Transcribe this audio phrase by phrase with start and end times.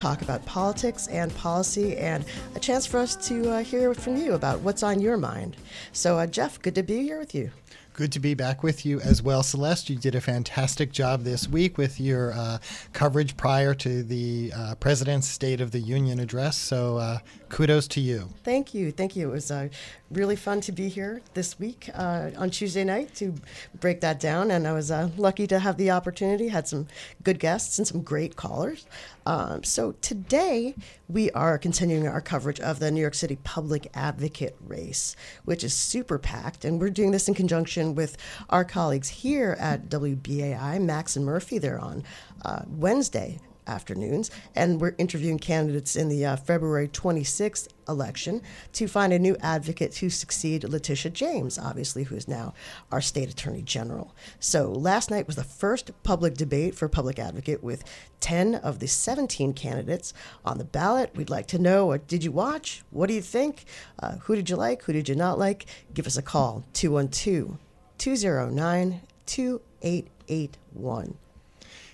[0.00, 4.32] talk about politics and policy and a chance for us to uh, hear from you
[4.32, 5.58] about what's on your mind.
[5.92, 7.50] So, uh, Jeff, good to be here with you.
[7.92, 9.42] Good to be back with you as well.
[9.42, 12.56] Celeste, you did a fantastic job this week with your uh,
[12.94, 16.56] coverage prior to the uh, President's State of the Union address.
[16.56, 17.18] So uh,
[17.50, 18.30] kudos to you.
[18.44, 18.92] Thank you.
[18.92, 19.28] Thank you.
[19.28, 19.68] It was uh,
[20.10, 23.34] really fun to be here this week uh, on Tuesday night to
[23.78, 24.50] break that down.
[24.50, 26.86] And I was uh, lucky to have the opportunity, had some
[27.22, 28.86] good guests and some great callers.
[29.26, 30.74] Um, so today
[31.08, 35.74] we are continuing our coverage of the New York City Public Advocate race, which is
[35.74, 36.64] super packed.
[36.64, 38.16] And we're doing this in conjunction with
[38.48, 41.58] our colleagues here at WBAI, Max and Murphy.
[41.58, 42.04] They're on
[42.44, 48.40] uh, Wednesday afternoons, and we're interviewing candidates in the uh, February 26th election
[48.72, 52.54] to find a new advocate to succeed Letitia James, obviously, who is now
[52.92, 54.14] our state attorney general.
[54.38, 57.84] So last night was the first public debate for public advocate with
[58.20, 60.12] 10 of the 17 candidates
[60.44, 61.14] on the ballot.
[61.14, 62.82] We'd like to know did you watch?
[62.90, 63.64] What do you think?
[63.98, 64.82] Uh, who did you like?
[64.84, 65.66] Who did you not like?
[65.94, 67.58] Give us a call 212
[67.98, 71.16] 209 2881.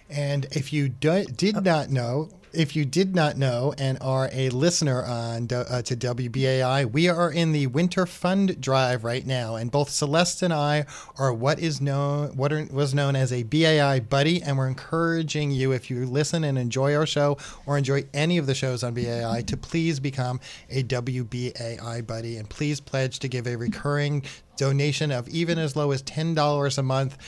[0.09, 4.49] And if you do, did not know, if you did not know and are a
[4.51, 9.71] listener on uh, to WBAI, we are in the Winter Fund Drive right now, and
[9.71, 10.87] both Celeste and I
[11.19, 15.51] are what is known what are, was known as a BAI buddy, and we're encouraging
[15.51, 18.95] you if you listen and enjoy our show or enjoy any of the shows on
[18.95, 20.41] BAI to please become
[20.71, 24.23] a WBAI buddy, and please pledge to give a recurring
[24.57, 27.19] donation of even as low as $10 a month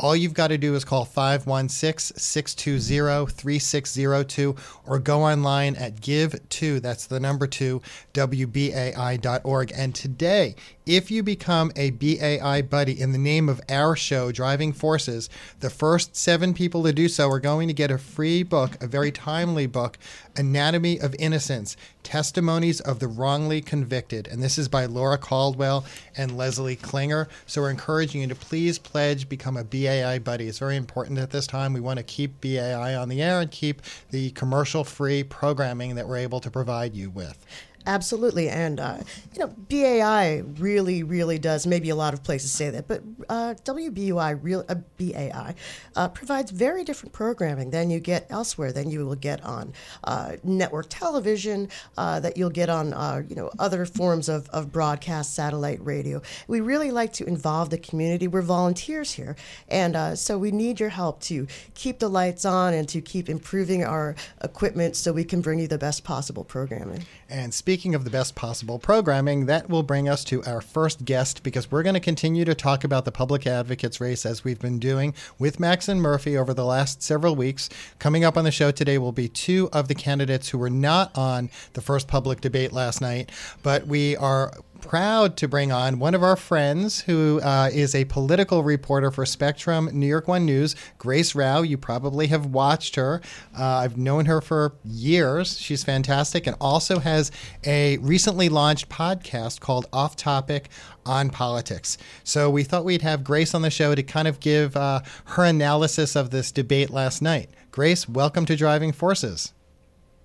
[0.00, 4.54] all you've got to do is call 516 620 3602
[4.86, 7.82] or go online at give2, that's the number two,
[8.14, 9.72] WBAI.org.
[9.74, 10.54] And today,
[10.86, 15.28] if you become a BAI buddy in the name of our show, Driving Forces,
[15.60, 18.86] the first seven people to do so are going to get a free book, a
[18.86, 19.98] very timely book,
[20.36, 24.28] Anatomy of Innocence Testimonies of the Wrongly Convicted.
[24.28, 25.84] And this is by Laura Caldwell
[26.16, 27.28] and Leslie Klinger.
[27.44, 29.87] So we're encouraging you to please pledge, become a BAI
[30.22, 30.48] buddy.
[30.48, 31.72] It's very important at this time.
[31.72, 36.06] We want to keep BAI on the air and keep the commercial free programming that
[36.06, 37.44] we're able to provide you with.
[37.86, 38.98] Absolutely, and uh,
[39.32, 41.66] you know, BAI really, really does.
[41.66, 45.54] Maybe a lot of places say that, but uh, WBUI, real uh, BAI,
[45.96, 48.72] uh, provides very different programming than you get elsewhere.
[48.72, 49.72] Than you will get on
[50.04, 52.88] uh, network television, uh, that you'll get on
[53.28, 56.20] you know other forms of, of broadcast, satellite radio.
[56.46, 58.28] We really like to involve the community.
[58.28, 59.34] We're volunteers here,
[59.68, 63.82] and so we need your help to keep the lights on and to keep improving
[63.82, 67.06] our equipment so we can bring you the best possible programming.
[67.30, 71.42] And speaking of the best possible programming, that will bring us to our first guest
[71.42, 74.78] because we're going to continue to talk about the public advocates race as we've been
[74.78, 77.68] doing with Max and Murphy over the last several weeks.
[77.98, 81.16] Coming up on the show today will be two of the candidates who were not
[81.18, 83.30] on the first public debate last night,
[83.62, 88.04] but we are proud to bring on one of our friends who uh, is a
[88.06, 91.66] political reporter for Spectrum New York One News, Grace Rauh.
[91.66, 93.20] You probably have watched her.
[93.58, 95.58] Uh, I've known her for years.
[95.58, 97.30] She's fantastic and also has
[97.64, 100.68] a recently launched podcast called Off Topic
[101.04, 101.98] on Politics.
[102.24, 105.44] So we thought we'd have Grace on the show to kind of give uh, her
[105.44, 107.50] analysis of this debate last night.
[107.70, 109.52] Grace, welcome to Driving Forces.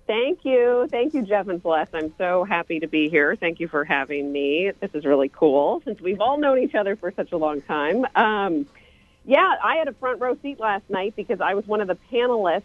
[0.06, 0.86] Thank you.
[0.90, 1.94] Thank you, Jeff and Celeste.
[1.94, 3.36] I'm so happy to be here.
[3.36, 4.70] Thank you for having me.
[4.80, 8.04] This is really cool since we've all known each other for such a long time.
[8.14, 8.66] Um,
[9.24, 11.96] yeah, I had a front row seat last night because I was one of the
[12.12, 12.62] panelists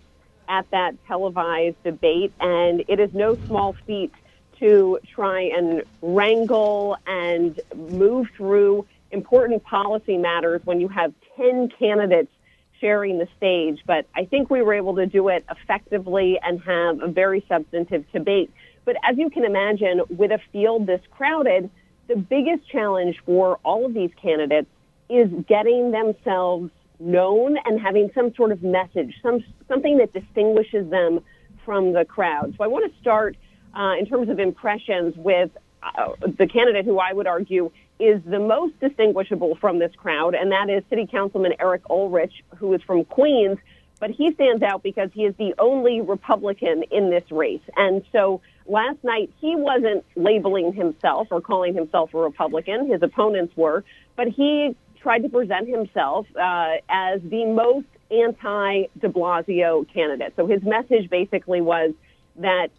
[0.50, 4.12] at that televised debate, and it is no small feat
[4.60, 12.32] to try and wrangle and move through important policy matters when you have 10 candidates
[12.80, 17.02] sharing the stage, but I think we were able to do it effectively and have
[17.02, 18.52] a very substantive debate.
[18.86, 21.70] But as you can imagine, with a field this crowded,
[22.08, 24.68] the biggest challenge for all of these candidates
[25.10, 31.20] is getting themselves known and having some sort of message, some something that distinguishes them
[31.66, 32.56] from the crowd.
[32.58, 33.38] So I want to start
[33.78, 35.52] uh, in terms of impressions with
[35.84, 40.52] uh, the candidate who I would argue is the most distinguishable from this crowd, and
[40.52, 43.58] that is City Councilman Eric Ulrich, who is from Queens.
[44.00, 47.62] But he stands out because he is the only Republican in this race.
[47.76, 52.90] And so last night, he wasn't labeling himself or calling himself a Republican.
[52.90, 53.84] His opponents were.
[54.16, 60.34] But he tried to present himself uh, as the most anti de Blasio candidate.
[60.38, 61.92] So his message basically was
[62.38, 62.70] that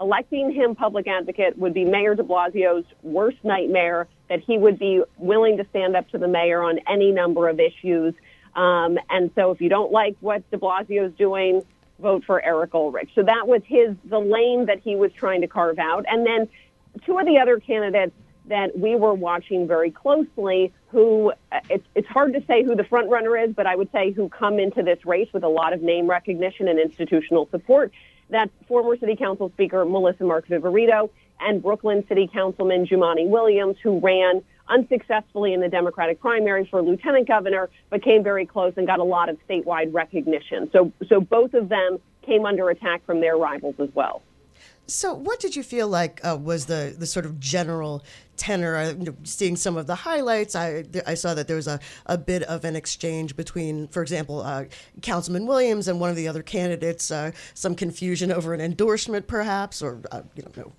[0.00, 5.02] electing him public advocate would be Mayor de Blasio's worst nightmare, that he would be
[5.16, 8.14] willing to stand up to the mayor on any number of issues.
[8.54, 11.62] Um, and so if you don't like what de Blasio is doing,
[11.98, 13.10] vote for Eric Ulrich.
[13.14, 16.04] So that was his the lane that he was trying to carve out.
[16.08, 16.48] And then
[17.04, 18.12] two of the other candidates
[18.48, 22.84] that we were watching very closely who uh, it's, it's hard to say who the
[22.84, 25.72] front runner is, but I would say who come into this race with a lot
[25.72, 27.92] of name recognition and institutional support.
[28.30, 34.00] That's former City Council Speaker Melissa Mark Viverito and Brooklyn City Councilman Jumaane Williams, who
[34.00, 38.98] ran unsuccessfully in the Democratic primary for lieutenant governor, but came very close and got
[38.98, 40.68] a lot of statewide recognition.
[40.72, 44.22] So, so both of them came under attack from their rivals as well.
[44.88, 48.04] So, what did you feel like uh, was the, the sort of general
[48.36, 48.76] tenor?
[48.76, 51.80] Uh, you know, seeing some of the highlights, I, I saw that there was a,
[52.06, 54.66] a bit of an exchange between, for example, uh,
[55.02, 59.82] Councilman Williams and one of the other candidates, uh, some confusion over an endorsement, perhaps,
[59.82, 60.72] or, uh, you know, no.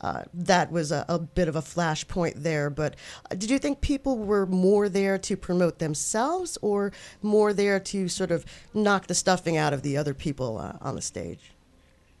[0.00, 2.68] Uh, that was a, a, bit of a flashpoint there.
[2.68, 2.96] But
[3.30, 6.92] did you think people were more there to promote themselves or
[7.22, 8.44] more there to sort of
[8.74, 11.51] knock the stuffing out of the other people on the stage?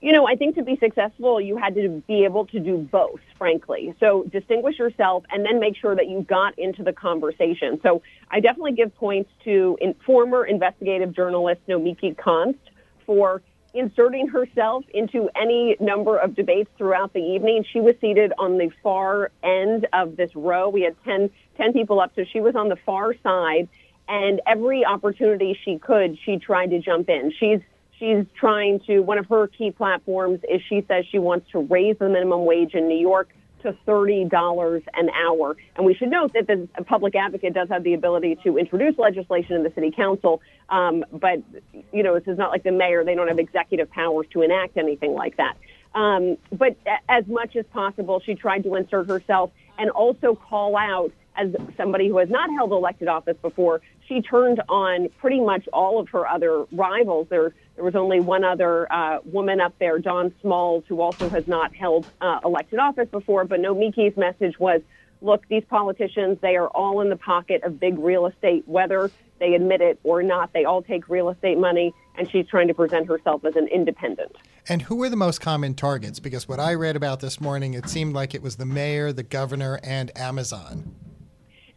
[0.02, 3.20] You know, I think to be successful, you had to be able to do both,
[3.38, 3.94] frankly.
[4.00, 7.78] So distinguish yourself and then make sure that you got into the conversation.
[7.84, 12.58] So I definitely give points to in, former investigative journalist Nomiki Konst
[13.06, 13.42] for
[13.74, 17.64] inserting herself into any number of debates throughout the evening.
[17.72, 20.68] She was seated on the far end of this row.
[20.68, 23.68] We had 10, 10 people up, so she was on the far side.
[24.08, 27.32] And every opportunity she could, she tried to jump in.
[27.38, 27.60] She's
[28.02, 31.96] she's trying to, one of her key platforms is she says she wants to raise
[31.98, 33.28] the minimum wage in New York
[33.62, 35.56] to $30 an hour.
[35.76, 39.54] And we should note that the public advocate does have the ability to introduce legislation
[39.54, 40.42] in the city council.
[40.68, 41.42] Um, but,
[41.92, 43.04] you know, this is not like the mayor.
[43.04, 45.56] They don't have executive powers to enact anything like that.
[45.94, 46.76] Um, but
[47.08, 52.08] as much as possible, she tried to insert herself and also call out as somebody
[52.08, 56.26] who has not held elected office before, she turned on pretty much all of her
[56.26, 57.26] other rivals.
[57.30, 61.46] There, there was only one other uh, woman up there, Dawn Smalls, who also has
[61.46, 63.44] not held uh, elected office before.
[63.44, 64.82] But Nomiki's message was,
[65.22, 69.54] look, these politicians, they are all in the pocket of big real estate, whether they
[69.54, 70.52] admit it or not.
[70.52, 74.36] They all take real estate money, and she's trying to present herself as an independent.
[74.68, 76.20] And who were the most common targets?
[76.20, 79.24] Because what I read about this morning, it seemed like it was the mayor, the
[79.24, 80.94] governor, and Amazon.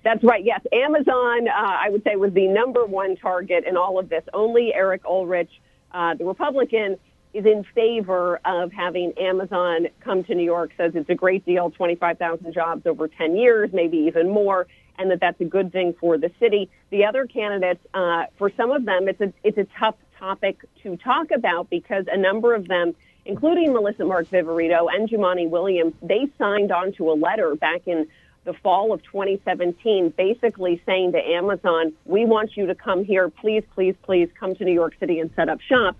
[0.03, 0.43] That's right.
[0.45, 4.23] Yes, Amazon, uh, I would say, was the number one target in all of this.
[4.35, 5.49] Only Eric Ulrich,
[5.95, 6.97] uh, the Republican,
[7.33, 10.71] is in favor of having Amazon come to New York.
[10.77, 15.19] Says it's a great deal, 25,000 jobs over 10 years, maybe even more, and that
[15.19, 16.69] that's a good thing for the city.
[16.91, 20.95] The other candidates, uh, for some of them, it's a it's a tough topic to
[20.97, 22.95] talk about because a number of them
[23.25, 28.07] including Melissa Mark Viverito and Jumaane Williams, they signed on to a letter back in
[28.45, 33.29] the fall of 2017, basically saying to Amazon, we want you to come here.
[33.29, 35.97] Please, please, please come to New York City and set up shop.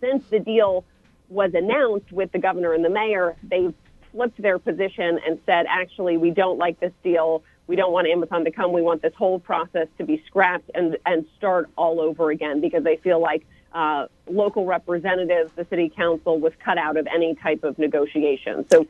[0.00, 0.84] Since the deal
[1.28, 3.74] was announced with the governor and the mayor, they've
[4.12, 7.42] flipped their position and said, actually, we don't like this deal.
[7.66, 8.72] We don't want Amazon to come.
[8.72, 12.82] We want this whole process to be scrapped and, and start all over again because
[12.82, 17.62] they feel like uh, local representatives, the city council was cut out of any type
[17.62, 18.66] of negotiation.
[18.70, 18.86] So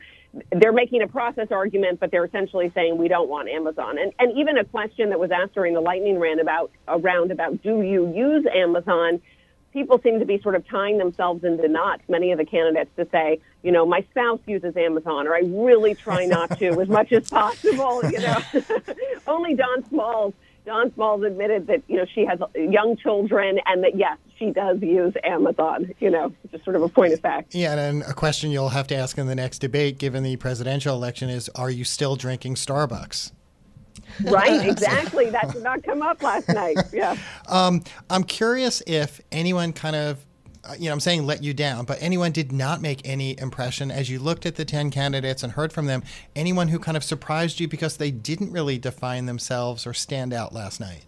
[0.51, 3.97] they're making a process argument, but they're essentially saying we don't want Amazon.
[3.97, 7.61] And, and even a question that was asked during the lightning round about, around about
[7.61, 9.21] do you use Amazon?
[9.73, 13.07] People seem to be sort of tying themselves into knots, many of the candidates, to
[13.11, 17.11] say, you know, my spouse uses Amazon, or I really try not to as much
[17.11, 18.01] as possible.
[18.03, 18.37] You know,
[19.27, 20.33] only Dawn Smalls
[20.65, 24.81] Dawn Smalls admitted that you know she has young children and that yes, she does
[24.81, 25.91] use Amazon.
[25.99, 27.55] You know, just sort of a point of fact.
[27.55, 30.95] Yeah, and a question you'll have to ask in the next debate, given the presidential
[30.95, 33.31] election, is: Are you still drinking Starbucks?
[34.23, 35.29] Right, exactly.
[35.29, 36.77] that did not come up last night.
[36.93, 37.15] Yeah.
[37.47, 40.25] Um, I'm curious if anyone kind of
[40.77, 44.09] you know, I'm saying let you down, but anyone did not make any impression as
[44.09, 46.03] you looked at the 10 candidates and heard from them,
[46.35, 50.53] anyone who kind of surprised you because they didn't really define themselves or stand out
[50.53, 51.05] last night?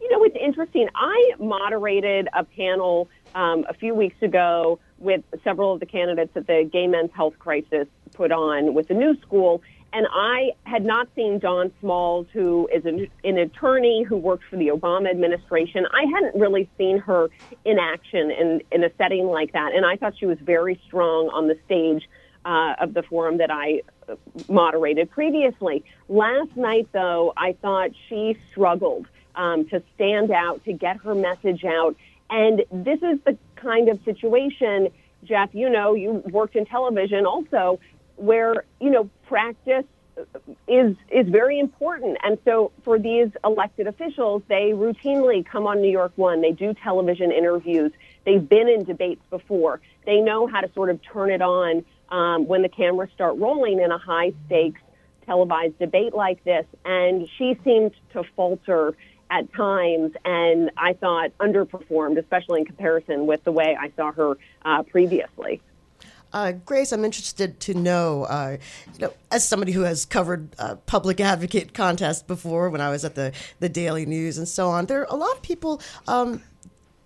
[0.00, 0.88] You know, it's interesting.
[0.94, 6.46] I moderated a panel um, a few weeks ago with several of the candidates that
[6.46, 9.62] the Gay Men's Health Crisis put on with the New School.
[9.96, 14.56] And I had not seen Dawn Smalls, who is an, an, attorney who worked for
[14.56, 15.86] the Obama administration.
[15.90, 17.30] I hadn't really seen her
[17.64, 19.74] in action in, in a setting like that.
[19.74, 22.06] And I thought she was very strong on the stage
[22.44, 24.16] uh, of the forum that I uh,
[24.50, 25.82] moderated previously.
[26.10, 31.64] Last night, though, I thought she struggled um, to stand out, to get her message
[31.64, 31.96] out.
[32.28, 34.88] And this is the kind of situation,
[35.24, 37.80] Jeff, you know, you worked in television also,
[38.16, 39.84] where, you know, practice
[40.66, 42.16] is is very important.
[42.22, 46.40] And so for these elected officials, they routinely come on New York One.
[46.40, 47.92] They do television interviews.
[48.24, 49.80] They've been in debates before.
[50.04, 53.80] They know how to sort of turn it on um, when the cameras start rolling
[53.80, 54.80] in a high stakes
[55.26, 56.64] televised debate like this.
[56.84, 58.96] And she seemed to falter
[59.28, 64.38] at times, and I thought underperformed, especially in comparison with the way I saw her
[64.64, 65.60] uh, previously.
[66.36, 68.58] Uh, Grace, I'm interested to know, uh,
[68.92, 73.06] you know, as somebody who has covered uh, public advocate contests before, when I was
[73.06, 75.80] at the the Daily News and so on, there are a lot of people.
[76.06, 76.42] Um,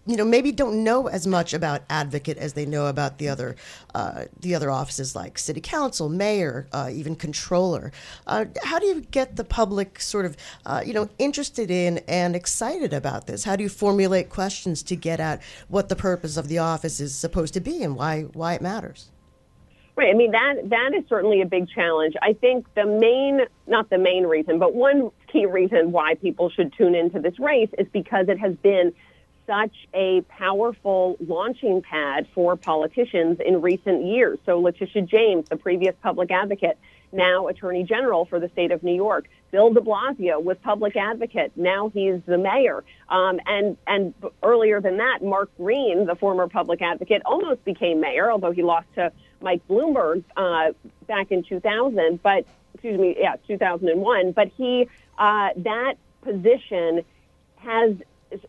[0.07, 3.55] you know, maybe don't know as much about advocate as they know about the other,
[3.95, 7.93] uh, the other offices like city council, mayor, uh, even controller.
[8.27, 10.37] Uh, how do you get the public sort of,
[10.85, 13.45] you know, interested in and excited about this?
[13.45, 17.15] How do you formulate questions to get at what the purpose of the office is
[17.15, 19.11] supposed to be and why why it matters?
[20.01, 20.15] Right.
[20.15, 22.15] I mean, that that is certainly a big challenge.
[22.23, 26.73] I think the main, not the main reason, but one key reason why people should
[26.73, 28.95] tune into this race is because it has been
[29.47, 34.39] such a powerful launching pad for politicians in recent years.
[34.47, 36.79] So Letitia James, the previous public advocate,
[37.13, 39.29] now Attorney General for the state of New York.
[39.51, 41.53] Bill de Blasio was public advocate.
[41.57, 42.85] Now he's the mayor.
[43.11, 48.31] Um, and, and earlier than that, Mark Green, the former public advocate, almost became mayor,
[48.31, 50.73] although he lost to Mike Bloomberg uh,
[51.07, 54.33] back in 2000, but excuse me, yeah, 2001.
[54.33, 57.05] But he, uh, that position
[57.57, 57.97] has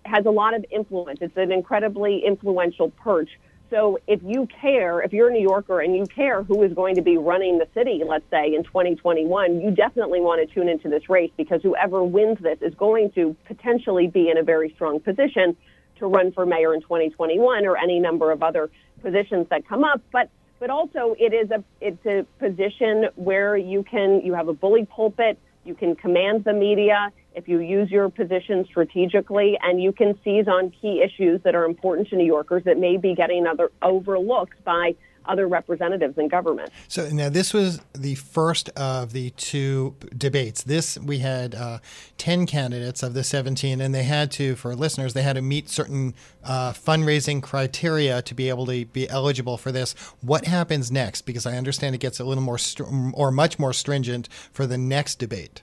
[0.06, 1.20] has a lot of influence.
[1.22, 3.30] It's an incredibly influential perch.
[3.72, 6.96] So if you care, if you're a New Yorker and you care who is going
[6.96, 10.90] to be running the city, let's say in 2021, you definitely want to tune into
[10.90, 15.00] this race because whoever wins this is going to potentially be in a very strong
[15.00, 15.56] position
[16.00, 18.70] to run for mayor in 2021 or any number of other
[19.02, 20.02] positions that come up.
[20.12, 20.30] But
[20.62, 24.86] but also it is a it's a position where you can you have a bully
[24.86, 30.18] pulpit, you can command the media if you use your position strategically, and you can
[30.24, 33.72] seize on key issues that are important to New Yorkers that may be getting other
[33.82, 34.94] overlooked by
[35.26, 36.72] other representatives in government.
[36.88, 40.64] So now this was the first of the two debates.
[40.64, 41.80] This we had uh,
[42.18, 45.70] ten candidates of the seventeen, and they had to, for listeners, they had to meet
[45.70, 46.14] certain
[46.44, 49.94] uh, fundraising criteria to be able to be eligible for this.
[50.22, 51.22] What happens next?
[51.22, 54.78] Because I understand it gets a little more str- or much more stringent for the
[54.78, 55.62] next debate.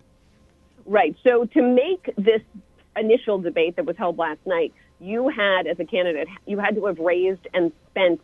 [0.87, 1.17] Right.
[1.23, 2.43] So to make this
[2.97, 6.87] initial debate that was held last night, you had, as a candidate, you had to
[6.87, 8.21] have raised and spent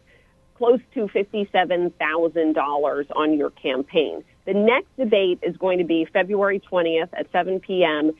[0.54, 4.24] close to $57,000 on your campaign.
[4.46, 8.12] The next debate is going to be February 20th at 7 p.m.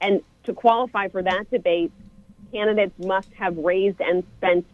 [0.00, 1.90] And to qualify for that debate,
[2.52, 4.66] candidates must have raised and spent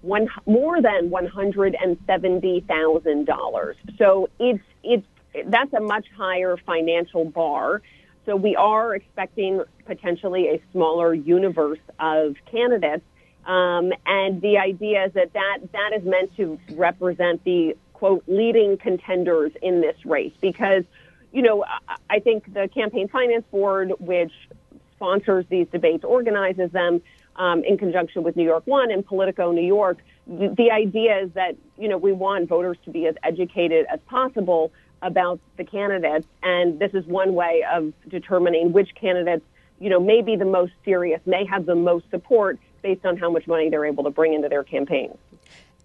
[0.00, 3.74] one, more than $170,000.
[3.98, 5.06] So it's, it's,
[5.46, 7.82] that's a much higher financial bar.
[8.26, 13.04] So we are expecting potentially a smaller universe of candidates
[13.46, 18.76] um, and the idea is that, that that is meant to represent the quote leading
[18.76, 20.84] contenders in this race because,
[21.32, 21.64] you know,
[22.10, 24.32] I think the Campaign Finance Board, which
[24.96, 27.02] sponsors these debates, organizes them
[27.36, 29.98] um, in conjunction with New York One and Politico New York.
[30.26, 33.98] The, the idea is that, you know, we want voters to be as educated as
[34.06, 36.26] possible about the candidates.
[36.42, 39.44] And this is one way of determining which candidates,
[39.80, 43.30] you know, may be the most serious, may have the most support based on how
[43.30, 45.16] much money they're able to bring into their campaigns.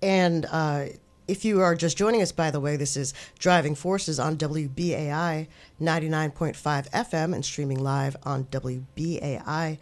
[0.02, 0.88] And uh,
[1.28, 5.48] if you are just joining us, by the way, this is Driving Forces on WBAI
[5.80, 9.78] 99.5 FM and streaming live on WBAI.org.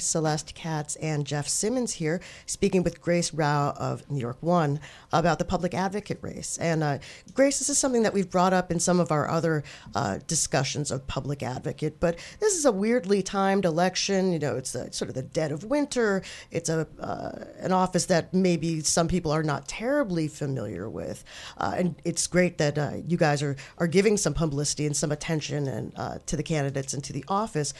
[0.00, 4.78] Celeste Katz and Jeff Simmons here speaking with Grace Rauh of New York One
[5.10, 6.58] about the public advocate race.
[6.58, 6.98] And uh,
[7.32, 9.64] Grace, this is something that we've brought up in some of our other
[9.94, 14.32] uh, discussions of public advocate, but this is a weirdly timed election.
[14.32, 16.22] You know, it's a, sort of the dead of winter.
[16.50, 21.24] It's a uh, an office that maybe some people are not terribly familiar with,
[21.56, 25.66] uh, and it's great that uh, you guys are are giving some publicity some attention
[25.68, 27.72] and uh, to the candidates and to the office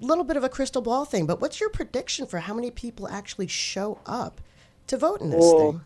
[0.00, 2.70] A little bit of a crystal ball thing, but what's your prediction for how many
[2.70, 4.40] people actually show up
[4.88, 5.80] to vote in this thing?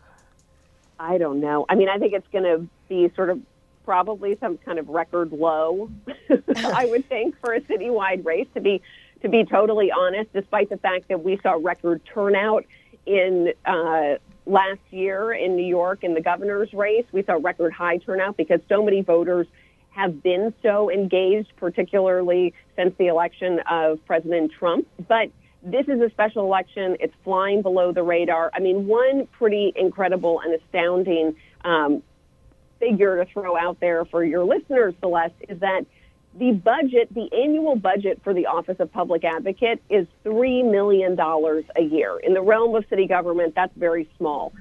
[0.99, 1.65] I don't know.
[1.69, 3.39] I mean, I think it's going to be sort of
[3.85, 5.89] probably some kind of record low.
[6.57, 8.81] I would think for a citywide race to be
[9.21, 10.31] to be totally honest.
[10.33, 12.65] Despite the fact that we saw record turnout
[13.05, 14.15] in uh,
[14.45, 18.59] last year in New York in the governor's race, we saw record high turnout because
[18.67, 19.47] so many voters
[19.97, 24.87] have been so engaged, particularly since the election of President Trump.
[25.07, 25.31] But
[25.63, 26.97] this is a special election.
[26.99, 28.51] It's flying below the radar.
[28.53, 31.35] I mean, one pretty incredible and astounding
[31.65, 32.03] um,
[32.79, 35.81] figure to throw out there for your listeners, Celeste, is that
[36.37, 41.81] the budget, the annual budget for the Office of Public Advocate is $3 million a
[41.81, 42.19] year.
[42.19, 44.53] In the realm of city government, that's very small.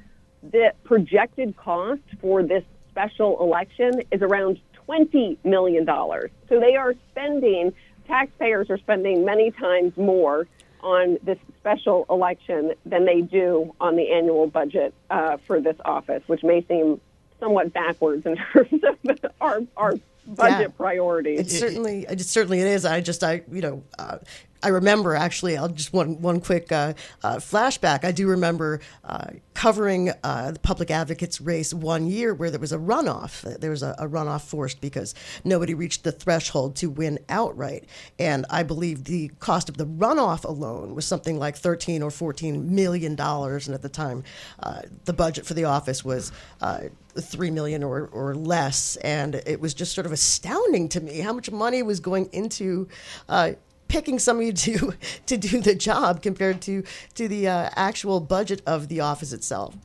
[0.51, 5.87] The projected cost for this special election is around $20 million.
[5.87, 7.73] So they are spending,
[8.07, 10.47] taxpayers are spending many times more
[10.81, 16.23] on this special election than they do on the annual budget uh, for this office,
[16.27, 17.01] which may seem
[17.41, 19.95] somewhat backwards in terms of our, our
[20.27, 20.69] budget yeah.
[20.77, 21.41] priorities.
[21.41, 22.85] It certainly, it certainly it is.
[22.85, 24.19] I just, I, you know, uh,
[24.63, 25.57] I remember actually.
[25.57, 28.05] I'll just one one quick uh, uh, flashback.
[28.05, 32.73] I do remember uh, covering uh, the public advocates race one year where there was
[32.73, 33.43] a runoff.
[33.61, 37.85] There was a, a, runoff forced because nobody reached the threshold to win outright,
[38.19, 42.75] and I believe the cost of the runoff alone was something like thirteen or fourteen
[42.75, 43.67] million dollars.
[43.67, 44.25] And at the time,
[44.63, 46.85] uh, the budget for the office was uh,
[47.21, 51.33] three million or, or less, and it was just sort of astounding to me how
[51.33, 52.89] much money was going into
[53.29, 53.53] uh,
[53.89, 54.95] picking somebody to
[55.27, 56.83] to do the job compared to
[57.15, 59.77] to the uh, actual budget of the office itself.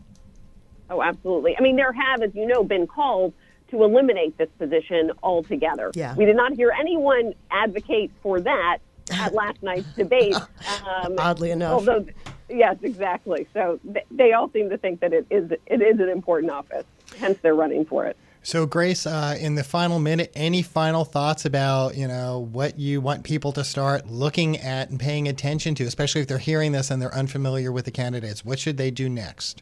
[0.89, 1.55] Oh, absolutely.
[1.57, 3.31] I mean, there have, as you know, been calls
[3.69, 5.91] to eliminate this position altogether.
[5.95, 6.13] Yeah.
[6.15, 8.79] We did not hear anyone advocate for that
[9.13, 10.35] at last night's debate.
[10.35, 11.73] Um, Oddly enough.
[11.73, 12.05] Although,
[12.49, 13.47] yes, exactly.
[13.53, 16.85] So th- they all seem to think that it is it is an important office.
[17.17, 18.17] Hence, they're running for it.
[18.43, 22.99] So, Grace, uh, in the final minute, any final thoughts about you know what you
[22.99, 26.89] want people to start looking at and paying attention to, especially if they're hearing this
[26.89, 28.43] and they're unfamiliar with the candidates?
[28.43, 29.61] What should they do next?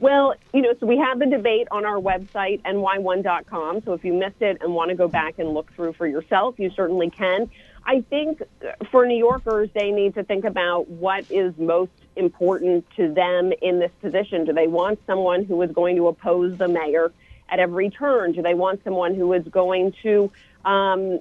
[0.00, 3.82] Well, you know, so we have the debate on our website, ny1.com.
[3.84, 6.58] So if you missed it and want to go back and look through for yourself,
[6.58, 7.50] you certainly can.
[7.86, 8.42] I think
[8.90, 13.78] for New Yorkers, they need to think about what is most important to them in
[13.78, 14.46] this position.
[14.46, 17.12] Do they want someone who is going to oppose the mayor?
[17.48, 18.32] At every turn?
[18.32, 20.30] Do they want someone who is going to
[20.64, 21.20] um,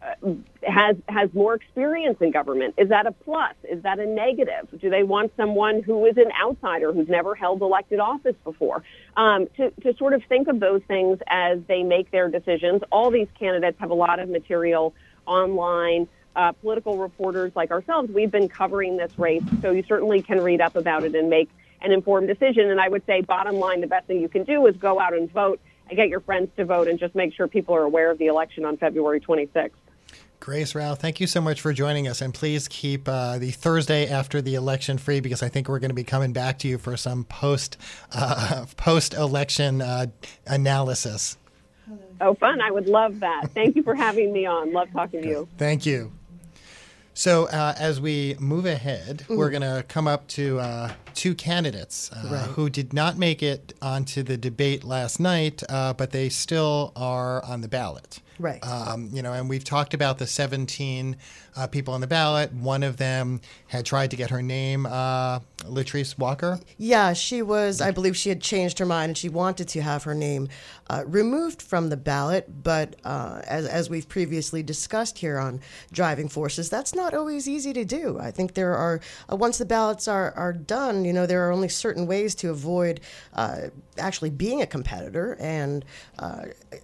[0.00, 0.14] uh,
[0.62, 2.74] has has more experience in government?
[2.78, 3.54] Is that a plus?
[3.68, 4.68] Is that a negative?
[4.80, 8.84] Do they want someone who is an outsider who's never held elected office before?
[9.16, 12.82] Um, to to sort of think of those things as they make their decisions.
[12.92, 14.94] All these candidates have a lot of material
[15.26, 16.08] online.
[16.36, 20.60] Uh, political reporters like ourselves, we've been covering this race, so you certainly can read
[20.60, 21.50] up about it and make
[21.82, 22.70] an informed decision.
[22.70, 25.14] And I would say, bottom line, the best thing you can do is go out
[25.14, 28.10] and vote and get your friends to vote and just make sure people are aware
[28.10, 29.70] of the election on February 26th.
[30.40, 32.20] Grace Rauh, thank you so much for joining us.
[32.20, 35.90] And please keep uh, the Thursday after the election free because I think we're going
[35.90, 37.76] to be coming back to you for some post
[38.12, 40.06] uh, post election uh,
[40.46, 41.36] analysis.
[42.20, 42.60] Oh, fun.
[42.60, 43.50] I would love that.
[43.54, 44.72] Thank you for having me on.
[44.72, 45.48] Love talking to you.
[45.56, 46.12] Thank you.
[47.18, 49.36] So uh, as we move ahead, mm.
[49.36, 52.46] we're going to come up to uh, two candidates uh, right.
[52.50, 57.44] who did not make it onto the debate last night, uh, but they still are
[57.44, 58.20] on the ballot.
[58.38, 58.64] Right.
[58.64, 61.16] Um, you know, and we've talked about the 17
[61.58, 62.52] uh, people on the ballot.
[62.52, 66.60] One of them had tried to get her name, uh, Latrice Walker.
[66.76, 70.04] Yeah, she was, I believe she had changed her mind and she wanted to have
[70.04, 70.48] her name
[70.88, 72.62] uh, removed from the ballot.
[72.62, 77.72] But uh, as, as we've previously discussed here on Driving Forces, that's not always easy
[77.72, 78.18] to do.
[78.20, 81.50] I think there are, uh, once the ballots are, are done, you know, there are
[81.50, 83.00] only certain ways to avoid
[83.34, 83.62] uh,
[83.98, 85.36] actually being a competitor.
[85.40, 85.84] And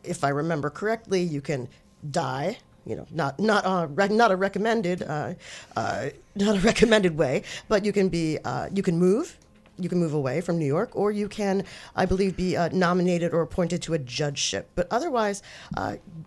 [0.03, 1.69] if I remember correctly, you can
[2.11, 5.35] die you know, not not uh, not a recommended uh,
[5.77, 9.39] uh, not a recommended way, but you can be uh, you can move.
[9.77, 11.65] You can move away from New York, or you can,
[11.97, 14.71] I believe, be uh, nominated or appointed to a judgeship.
[14.77, 15.43] But otherwise,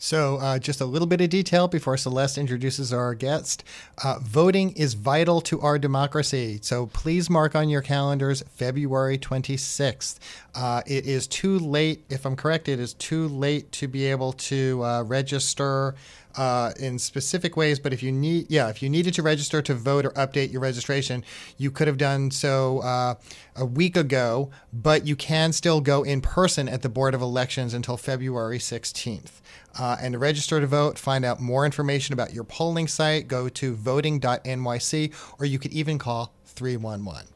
[0.00, 3.64] So, uh, just a little bit of detail before Celeste introduces our guest.
[4.02, 6.60] Uh, voting is vital to our democracy.
[6.62, 10.20] So, please mark on your calendars February 26th.
[10.58, 14.32] Uh, it is too late, if I'm correct, it is too late to be able
[14.32, 15.94] to uh, register.
[16.36, 19.74] Uh, in specific ways, but if you need, yeah, if you needed to register to
[19.74, 21.24] vote or update your registration,
[21.56, 23.14] you could have done so uh,
[23.56, 27.74] a week ago, but you can still go in person at the Board of Elections
[27.74, 29.40] until February 16th.
[29.76, 33.48] Uh, and to register to vote, find out more information about your polling site, go
[33.48, 37.26] to voting.nyc, or you could even call 311.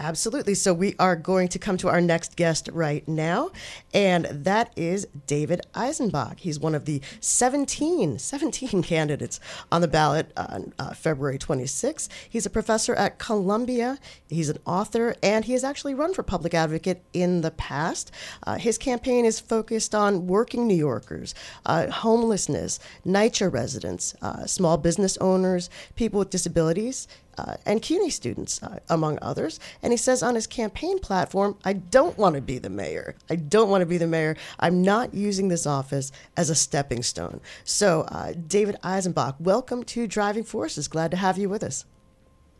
[0.00, 0.54] Absolutely.
[0.54, 3.50] So we are going to come to our next guest right now,
[3.92, 6.38] and that is David Eisenbach.
[6.38, 12.08] He's one of the 17, 17 candidates on the ballot on uh, February 26th.
[12.30, 13.98] He's a professor at Columbia.
[14.30, 18.10] He's an author, and he has actually run for public advocate in the past.
[18.46, 21.34] Uh, his campaign is focused on working New Yorkers,
[21.66, 27.06] uh, homelessness, NYCHA residents, uh, small business owners, people with disabilities,
[27.40, 29.58] uh, and CUNY students, uh, among others.
[29.82, 33.14] And he says on his campaign platform, I don't want to be the mayor.
[33.30, 34.36] I don't want to be the mayor.
[34.58, 37.40] I'm not using this office as a stepping stone.
[37.64, 40.88] So, uh, David Eisenbach, welcome to Driving Forces.
[40.88, 41.86] Glad to have you with us.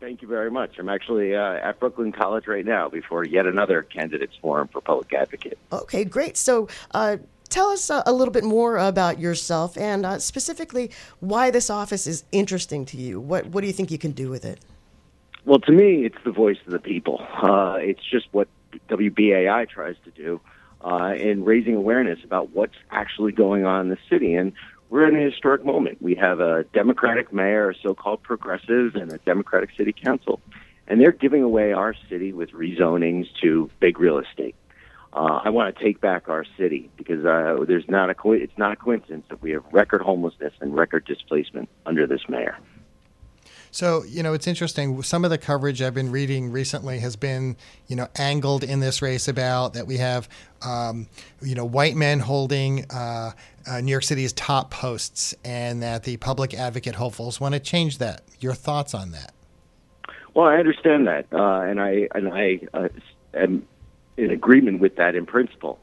[0.00, 0.78] Thank you very much.
[0.78, 5.12] I'm actually uh, at Brooklyn College right now before yet another candidates forum for public
[5.12, 5.58] advocate.
[5.70, 6.38] Okay, great.
[6.38, 7.18] So, uh,
[7.50, 12.06] tell us a, a, little bit more about yourself and uh, specifically why this office
[12.06, 13.20] is interesting to you.
[13.20, 14.60] What what do you think you can do with it?
[15.44, 17.26] Well, to me, it's the voice of the people.
[17.42, 18.48] Uh, it's just what
[18.88, 20.40] WBAI tries to do
[20.84, 24.34] uh, in raising awareness about what's actually going on in the city.
[24.34, 24.52] And
[24.90, 26.02] we're in a historic moment.
[26.02, 30.40] We have a Democratic mayor, a so-called progressive, and a Democratic city council,
[30.88, 34.56] and they're giving away our city with rezonings to big real estate.
[35.12, 38.56] Uh, I want to take back our city because uh, there's not a co- it's
[38.56, 42.56] not a coincidence that we have record homelessness and record displacement under this mayor.
[43.72, 45.00] So, you know, it's interesting.
[45.02, 47.56] Some of the coverage I've been reading recently has been,
[47.86, 50.28] you know, angled in this race about that we have,
[50.62, 51.06] um,
[51.40, 53.32] you know, white men holding uh,
[53.70, 57.98] uh, New York City's top posts and that the public advocate hopefuls want to change
[57.98, 58.22] that.
[58.40, 59.32] Your thoughts on that?
[60.34, 62.88] Well, I understand that, uh, and I and I uh,
[63.34, 63.66] am
[64.16, 65.78] in agreement with that in principle.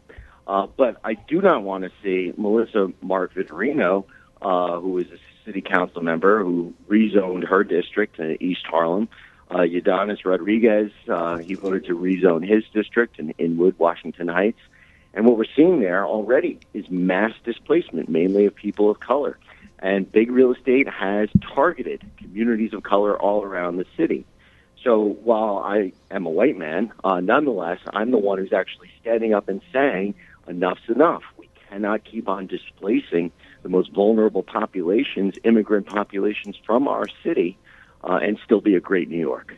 [0.47, 4.05] Uh, but I do not want to see Melissa Mark Vitorino,
[4.41, 9.07] uh, who is a city council member who rezoned her district in East Harlem.
[9.49, 14.59] Uh, Ydanis Rodriguez, uh, he voted to rezone his district in Inwood, Washington Heights.
[15.13, 19.39] And what we're seeing there already is mass displacement, mainly of people of color.
[19.79, 24.25] And big real estate has targeted communities of color all around the city.
[24.83, 29.33] So while I am a white man, uh, nonetheless, I'm the one who's actually standing
[29.33, 30.15] up and saying
[30.47, 31.23] enough's enough.
[31.37, 33.31] We cannot keep on displacing
[33.63, 37.57] the most vulnerable populations, immigrant populations from our city,
[38.03, 39.55] uh, and still be a great New York.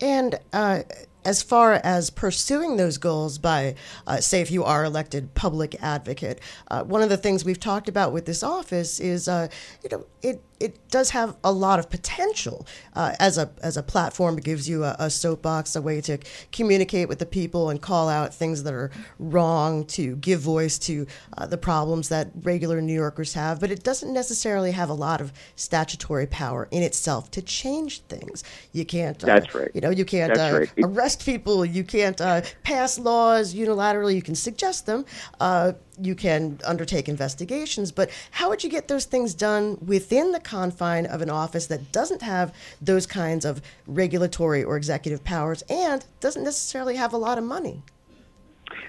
[0.00, 0.82] And uh,
[1.24, 3.74] as far as pursuing those goals by,
[4.06, 7.88] uh, say, if you are elected public advocate, uh, one of the things we've talked
[7.88, 9.48] about with this office is, uh,
[9.82, 13.82] you know, it it does have a lot of potential uh, as a as a
[13.82, 14.38] platform.
[14.38, 16.18] It gives you a, a, soapbox, a way to
[16.52, 21.06] communicate with the people and call out things that are wrong, to give voice to
[21.36, 23.60] uh, the problems that regular New Yorkers have.
[23.60, 28.44] But it doesn't necessarily have a lot of statutory power in itself to change things.
[28.72, 29.22] You can't.
[29.22, 29.70] Uh, That's right.
[29.74, 30.72] You know, you can't uh, right.
[30.82, 31.64] arrest people.
[31.64, 34.14] You can't uh, pass laws unilaterally.
[34.14, 35.04] You can suggest them
[35.40, 40.40] uh, you can undertake investigations, but how would you get those things done within the
[40.40, 46.04] confine of an office that doesn't have those kinds of regulatory or executive powers and
[46.20, 47.82] doesn't necessarily have a lot of money?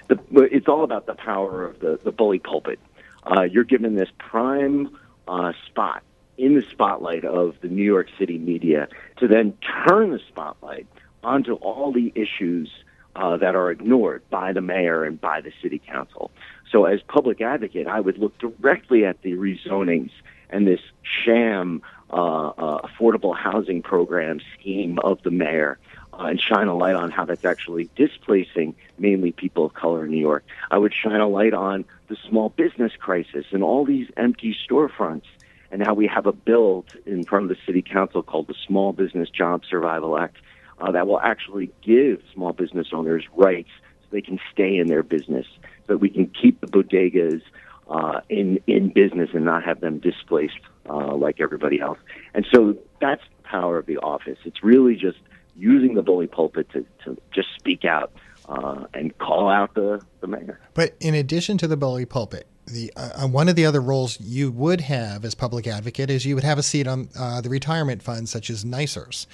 [0.07, 0.19] The,
[0.51, 2.79] it's all about the power of the, the bully pulpit.
[3.23, 6.03] Uh, you're given this prime uh, spot
[6.37, 9.53] in the spotlight of the New York City media to then
[9.87, 10.87] turn the spotlight
[11.23, 12.69] onto all the issues
[13.15, 16.31] uh, that are ignored by the mayor and by the city council.
[16.71, 20.11] So, as public advocate, I would look directly at the rezonings
[20.49, 25.77] and this sham uh, uh, affordable housing program scheme of the mayor
[26.13, 30.11] uh, and shine a light on how that's actually displacing mainly people of color in
[30.11, 30.43] New York.
[30.71, 35.25] I would shine a light on the small business crisis and all these empty storefronts
[35.71, 38.91] and how we have a bill in front of the city council called the Small
[38.91, 40.37] Business Job Survival Act
[40.79, 43.69] uh, that will actually give small business owners rights
[44.01, 45.45] so they can stay in their business,
[45.87, 47.41] so that we can keep the bodegas
[47.89, 51.99] uh, in in business and not have them displaced uh, like everybody else.
[52.33, 54.37] And so that's the power of the office.
[54.45, 55.17] It's really just
[55.55, 58.11] using the bully pulpit to, to just speak out
[58.47, 60.59] uh, and call out the, the mayor.
[60.73, 64.51] But in addition to the bully pulpit, the uh, one of the other roles you
[64.51, 68.01] would have as public advocate is you would have a seat on uh, the retirement
[68.01, 69.25] funds such as NYCERS.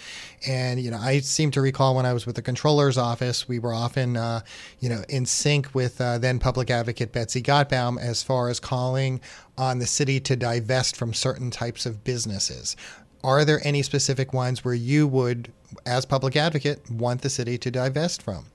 [0.48, 3.60] And you know, I seem to recall when I was with the controller's office, we
[3.60, 4.42] were often uh,
[4.80, 9.22] you know in sync with uh, then public advocate Betsy Gotbaum as far as calling
[9.58, 12.76] on the city to divest from certain types of businesses.
[13.24, 15.52] Are there any specific ones where you would,
[15.86, 18.46] as public advocate, want the city to divest from?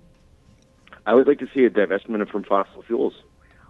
[1.06, 3.14] I would like to see a divestment from fossil fuels.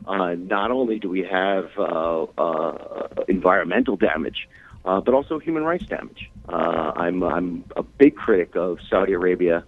[0.06, 4.48] Uh, not only do we have uh, uh, environmental damage,
[4.84, 6.30] uh, but also human rights damage.
[6.48, 9.64] Uh, I'm I'm a big critic of Saudi Arabia,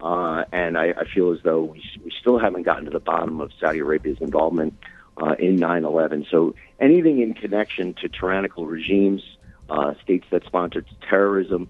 [0.00, 3.40] uh, and I, I feel as though we, we still haven't gotten to the bottom
[3.40, 4.74] of Saudi Arabia's involvement
[5.38, 6.30] in 9/11.
[6.30, 9.22] So anything in connection to tyrannical regimes,
[10.02, 11.68] states that sponsor terrorism,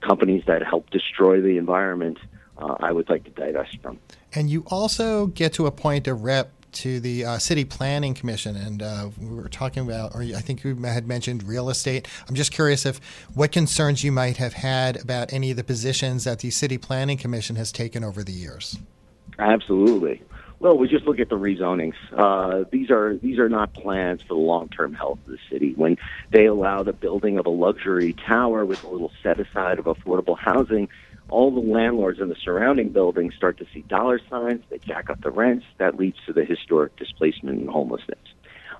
[0.00, 2.18] companies that help destroy the environment,
[2.58, 3.98] I would like to divest from.
[4.34, 8.82] And you also get to appoint a rep to the uh, City Planning Commission, and
[8.82, 12.08] uh, we were talking about, or I think you had mentioned real estate.
[12.28, 13.00] I'm just curious if
[13.34, 17.18] what concerns you might have had about any of the positions that the City Planning
[17.18, 18.78] Commission has taken over the years.
[19.38, 20.22] Absolutely.
[20.60, 21.94] Well, we just look at the rezonings.
[22.16, 25.74] Uh, these are these are not plans for the long-term health of the city.
[25.76, 25.98] When
[26.30, 30.38] they allow the building of a luxury tower with a little set aside of affordable
[30.38, 30.88] housing,
[31.28, 34.62] all the landlords in the surrounding buildings start to see dollar signs.
[34.68, 35.64] They jack up the rents.
[35.78, 38.18] That leads to the historic displacement and homelessness.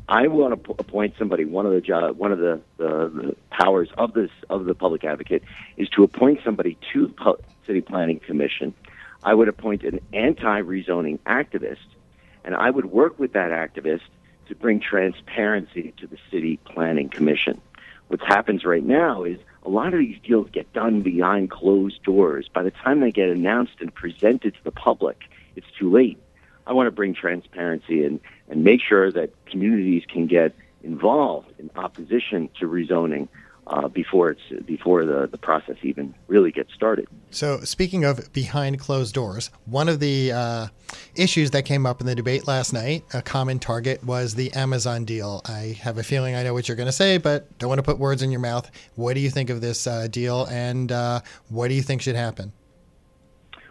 [0.09, 1.47] I want to appoint somebody.
[1.47, 5.05] One of the job, one of the, the, the powers of this of the public
[5.05, 5.43] advocate
[5.79, 8.75] is to appoint somebody to the city planning commission.
[9.23, 11.87] I would appoint an anti-rezoning activist,
[12.45, 14.03] and I would work with that activist
[14.49, 17.63] to bring transparency to the city planning commission.
[18.09, 22.49] What happens right now is a lot of these deals get done behind closed doors.
[22.53, 25.19] By the time they get announced and presented to the public,
[25.57, 26.19] it's too late.
[26.67, 31.71] I want to bring transparency and, and make sure that communities can get involved in
[31.77, 33.29] opposition to rezoning
[33.67, 37.09] uh, before it's before the, the process even really gets started.
[37.31, 40.67] So, speaking of behind closed doors, one of the uh,
[41.15, 45.05] issues that came up in the debate last night, a common target, was the Amazon
[45.05, 45.41] deal.
[45.47, 47.83] I have a feeling I know what you're going to say, but don't want to
[47.83, 48.71] put words in your mouth.
[48.97, 52.17] What do you think of this uh, deal, and uh, what do you think should
[52.17, 52.53] happen?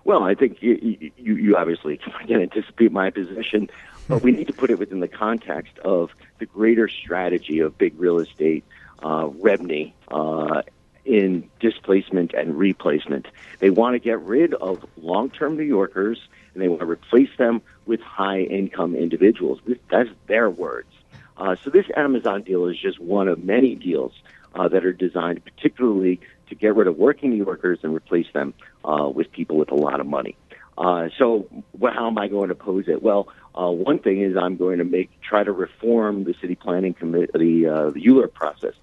[0.05, 3.69] Well, I think you, you, you obviously can anticipate my position,
[4.09, 7.97] but we need to put it within the context of the greater strategy of big
[7.97, 8.65] real estate
[9.03, 10.61] uh, REBNY uh,
[11.05, 13.27] in displacement and replacement.
[13.59, 16.19] They want to get rid of long term New Yorkers
[16.53, 19.59] and they want to replace them with high income individuals.
[19.91, 20.87] That's their words.
[21.35, 24.13] Uh, so this Amazon deal is just one of many deals
[24.55, 28.53] uh, that are designed particularly to get rid of working New Yorkers and replace them
[28.85, 30.37] uh, with people with a lot of money.
[30.77, 33.01] Uh, so well, how am I going to pose it?
[33.03, 33.27] Well,
[33.59, 37.67] uh, one thing is I'm going to make try to reform the city planning committee,
[37.67, 38.73] uh, the ULURP process,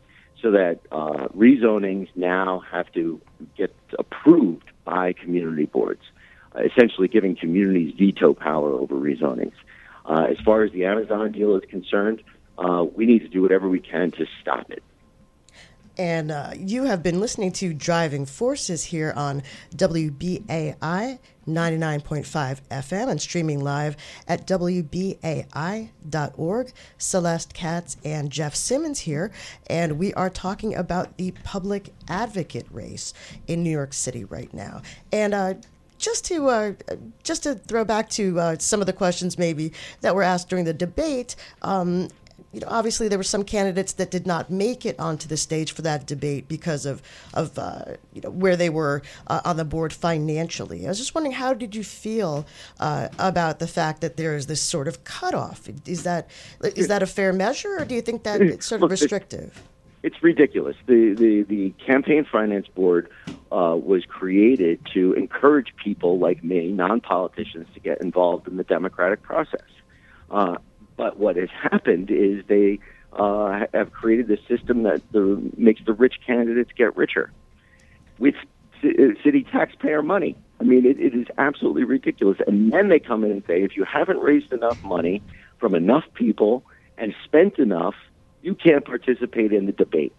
[0.42, 3.20] so that uh, rezonings now have to
[3.56, 6.02] get approved by community boards,
[6.54, 9.52] uh, essentially giving communities veto power over rezonings.
[10.04, 12.22] Uh, as far as the Amazon deal is concerned,
[12.58, 14.82] uh, we need to do whatever we can to stop it.
[15.98, 19.42] And uh, you have been listening to Driving Forces here on
[19.74, 23.96] WBAI 99.5 FM and streaming live
[24.28, 25.52] at WBAI.org.
[26.98, 29.32] Celeste Katz and Jeff Simmons here,
[29.68, 33.12] and we are talking about the public advocate race
[33.46, 34.82] in New York City right now.
[35.12, 35.54] And uh,
[35.98, 36.72] just to uh,
[37.22, 40.64] just to throw back to uh, some of the questions maybe that were asked during
[40.64, 42.08] the debate, um,
[42.52, 45.72] you know, obviously there were some candidates that did not make it onto the stage
[45.72, 47.02] for that debate because of
[47.34, 50.84] of uh, you know where they were uh, on the board financially.
[50.84, 52.46] I was just wondering, how did you feel
[52.80, 55.68] uh, about the fact that there is this sort of cutoff?
[55.86, 56.28] Is that
[56.62, 59.62] is that a fair measure, or do you think that it's sort of restrictive?
[60.02, 60.76] it's ridiculous.
[60.86, 63.10] The the the campaign finance board
[63.52, 68.64] uh, was created to encourage people like me, non politicians, to get involved in the
[68.64, 69.68] democratic process.
[70.30, 70.56] Uh,
[71.00, 72.78] but what has happened is they
[73.14, 77.32] uh, have created a system that the, makes the rich candidates get richer
[78.18, 78.34] with
[78.82, 80.36] c- city taxpayer money.
[80.60, 82.36] I mean, it, it is absolutely ridiculous.
[82.46, 85.22] And then they come in and say, if you haven't raised enough money
[85.58, 86.64] from enough people
[86.98, 87.94] and spent enough,
[88.42, 90.12] you can't participate in the debate.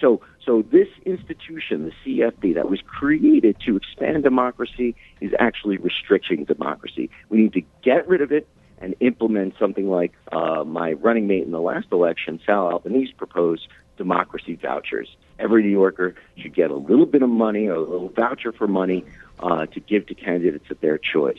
[0.00, 6.44] So, so this institution, the CFB, that was created to expand democracy, is actually restricting
[6.44, 7.10] democracy.
[7.28, 8.46] We need to get rid of it
[8.80, 13.68] and implement something like uh, my running mate in the last election, Sal Albanese, proposed
[13.96, 15.08] democracy vouchers.
[15.38, 19.04] Every New Yorker should get a little bit of money, a little voucher for money,
[19.40, 21.38] uh, to give to candidates of their choice.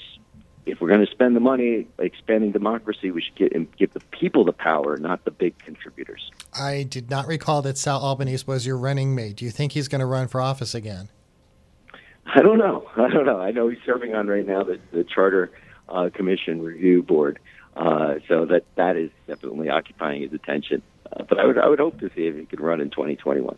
[0.66, 4.46] If we're going to spend the money expanding democracy, we should get, give the people
[4.46, 6.30] the power, not the big contributors.
[6.54, 9.38] I did not recall that Sal Albanese was your running mate.
[9.38, 11.10] Do you think he's going to run for office again?
[12.26, 12.88] I don't know.
[12.98, 13.40] I don't know.
[13.40, 15.52] I know he's serving on right now the, the Charter
[15.90, 17.40] uh, Commission Review Board,
[17.76, 20.82] uh, so that that is definitely occupying his attention.
[21.12, 23.58] Uh, but I would I would hope to see if he could run in 2021.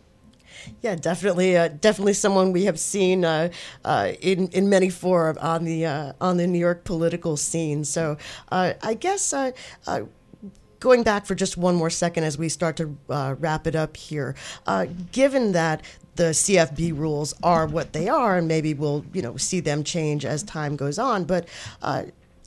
[0.80, 3.50] Yeah, definitely, uh, definitely someone we have seen uh,
[3.84, 7.84] uh, in in many forums on the uh, on the New York political scene.
[7.84, 8.16] So
[8.50, 9.32] uh, I guess.
[9.32, 9.52] Uh,
[10.80, 12.96] going back for just one more second as we start to
[13.38, 14.34] wrap it up here,
[15.12, 15.80] given that
[16.16, 20.24] the CFB rules are what they are, and maybe we'll you know see them change
[20.24, 21.22] as time goes on.
[21.22, 21.48] But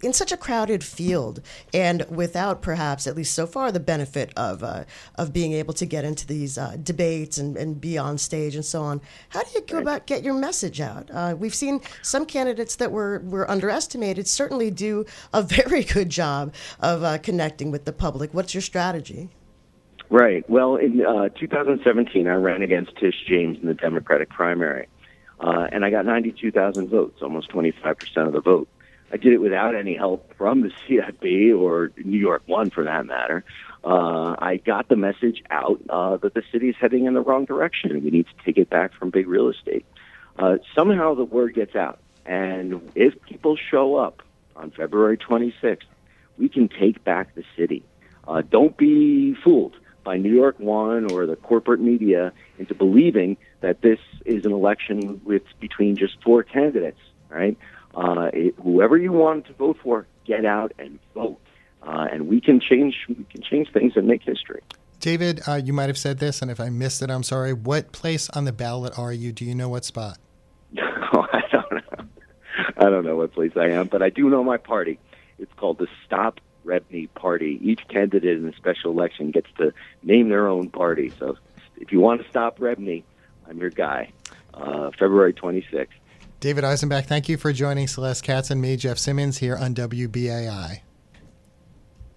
[0.06, 1.42] in such a crowded field
[1.74, 4.84] and without perhaps at least so far the benefit of uh,
[5.16, 8.64] of being able to get into these uh, debates and, and be on stage and
[8.64, 11.10] so on how do you go about get your message out?
[11.12, 16.54] Uh, we've seen some candidates that were were underestimated certainly do a very good job
[16.80, 18.32] of uh, connecting with the public.
[18.32, 19.30] What's your strategy?
[20.10, 20.48] Right.
[20.48, 24.88] Well in uh, 2017 I ran against Tish James in the Democratic primary
[25.40, 28.68] uh, and I got 92,000 votes almost 25 percent of the vote
[29.12, 33.06] I did it without any help from the CFB or New York One, for that
[33.06, 33.44] matter.
[33.84, 37.46] Uh, I got the message out uh, that the city is heading in the wrong
[37.46, 39.86] direction we need to take it back from big real estate.
[40.38, 44.24] Uh, somehow the word gets out, and if people show up
[44.56, 45.84] on February 26th,
[46.38, 47.84] we can take back the city.
[48.28, 53.82] Uh, don't be fooled by New York One or the corporate media into believing that
[53.82, 57.00] this is an election with between just four candidates.
[57.30, 57.58] Right?
[57.96, 61.40] Uh, it, whoever you want to vote for, get out and vote,
[61.84, 64.62] uh, and we can change we can change things and make history.
[65.00, 67.54] David, uh, you might have said this, and if I missed it, I'm sorry.
[67.54, 69.32] What place on the ballot are you?
[69.32, 70.18] Do you know what spot?
[70.80, 72.06] oh, I don't know.
[72.78, 75.00] I don't know what place I am, but I do know my party.
[75.38, 77.60] It's called the Stop REBNY Party.
[77.62, 81.14] Each candidate in a special election gets to name their own party.
[81.20, 81.38] So
[81.78, 83.04] if you want to stop REBNY,
[83.48, 84.12] I'm your guy.
[84.54, 85.88] Uh, February 26th.
[86.46, 90.82] David Eisenbach, thank you for joining Celeste Katz and me, Jeff Simmons, here on WBAI.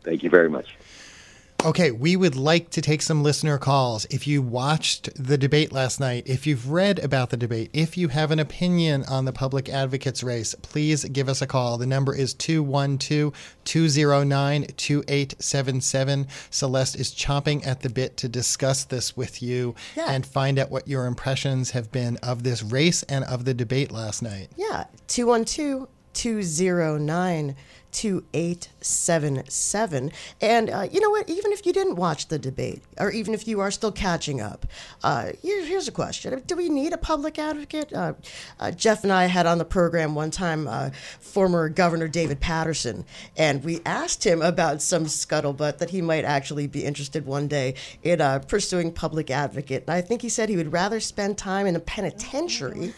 [0.05, 0.77] Thank you very much.
[1.65, 4.05] Okay, we would like to take some listener calls.
[4.11, 8.07] If you watched the debate last night, if you've read about the debate, if you
[8.09, 11.77] have an opinion on the public advocates race, please give us a call.
[11.77, 16.29] The number is 212 209 2877.
[16.51, 20.13] Celeste is chomping at the bit to discuss this with you yeah.
[20.13, 23.91] and find out what your impressions have been of this race and of the debate
[23.91, 24.49] last night.
[24.57, 27.57] Yeah, 212 209
[27.99, 30.13] 2877.
[30.41, 31.29] And uh, you know what?
[31.29, 34.67] Even if you didn't watch the debate, or even if you are still catching up,
[35.03, 37.93] uh, here, here's a question Do we need a public advocate?
[37.93, 38.13] Uh,
[38.61, 43.05] uh Jeff and I had on the program one time uh, former Governor David Paterson,
[43.37, 47.75] and we asked him about some scuttlebutt that he might actually be interested one day
[48.05, 49.83] in uh, pursuing public advocate.
[49.89, 52.95] And I think he said he would rather spend time in a penitentiary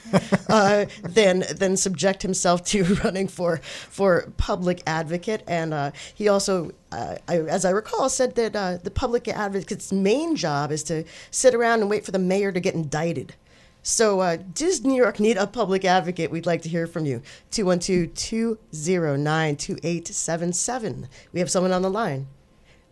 [1.02, 7.16] than, than subject himself to running for, for public advocate, and uh, he also, uh,
[7.28, 11.54] I, as I recall, said that uh, the public advocate's main job is to sit
[11.54, 13.34] around and wait for the mayor to get indicted.
[13.82, 16.30] So, uh, does New York need a public advocate?
[16.30, 17.22] We'd like to hear from you.
[17.50, 21.08] 212 209 2877.
[21.32, 22.26] We have someone on the line.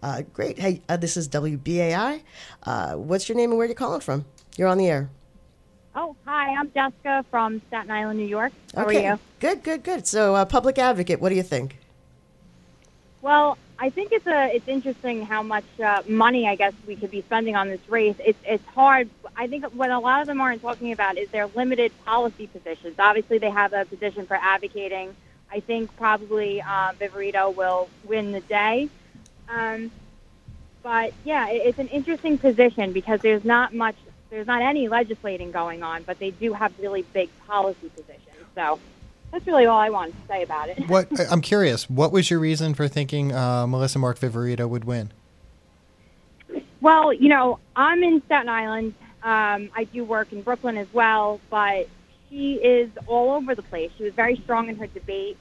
[0.02, 0.58] Uh, great.
[0.58, 2.22] Hey, uh, this is WBAI.
[2.62, 4.24] Uh, what's your name and where are you calling from?
[4.56, 5.11] You're on the air.
[5.94, 6.54] Oh, hi.
[6.54, 8.52] I'm Jessica from Staten Island, New York.
[8.74, 9.06] How okay.
[9.06, 9.20] are you?
[9.40, 10.06] Good, good, good.
[10.06, 11.78] So, uh, public advocate, what do you think?
[13.20, 17.11] Well, I think it's a it's interesting how much uh, money I guess we could
[17.11, 18.16] be spending on this race.
[18.24, 19.09] It's it's hard.
[19.37, 22.97] I think what a lot of them aren't talking about is their limited policy positions.
[22.99, 25.14] Obviously, they have a position for advocating.
[25.51, 28.88] I think probably uh, Viverito will win the day.
[29.49, 29.90] Um,
[30.82, 33.97] but yeah, it, it's an interesting position because there's not much,
[34.30, 38.47] there's not any legislating going on, but they do have really big policy positions.
[38.55, 38.78] So
[39.33, 40.89] that's really all I wanted to say about it.
[40.89, 45.12] What I'm curious, what was your reason for thinking uh, Melissa Mark Viverito would win?
[46.81, 48.95] Well, you know, I'm in Staten Island.
[49.22, 51.89] Um, I do work in Brooklyn as well, but
[52.31, 53.91] she is all over the place.
[53.99, 55.37] She was very strong in her debate.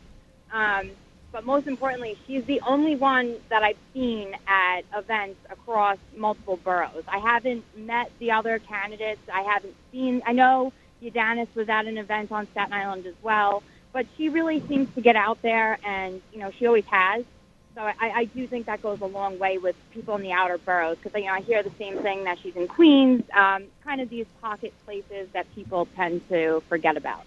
[0.51, 0.91] Um,
[1.31, 7.03] but most importantly, she's the only one that I've seen at events across multiple boroughs.
[7.07, 9.21] I haven't met the other candidates.
[9.31, 10.73] I haven't seen, I know
[11.03, 13.61] Ydanis was at an event on Staten Island as well,
[13.97, 17.25] but she really seems to get out there, and, you know, she always has.
[17.73, 20.59] So I, I do think that goes a long way with people in the outer
[20.59, 23.99] boroughs because you know I hear the same thing that she's in Queens, um, kind
[23.99, 27.23] of these pocket places that people tend to forget about.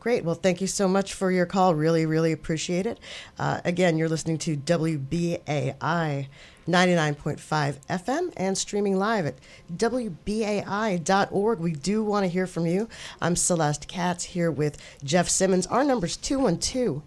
[0.00, 0.24] Great.
[0.24, 1.72] Well, thank you so much for your call.
[1.72, 2.98] Really, really appreciate it.
[3.38, 6.26] Uh, again, you're listening to WBAI
[6.68, 9.36] 99.5 FM and streaming live at
[9.74, 11.58] WBAI.org.
[11.58, 12.90] We do want to hear from you.
[13.22, 15.66] I'm Celeste Katz here with Jeff Simmons.
[15.66, 17.00] Our number's 212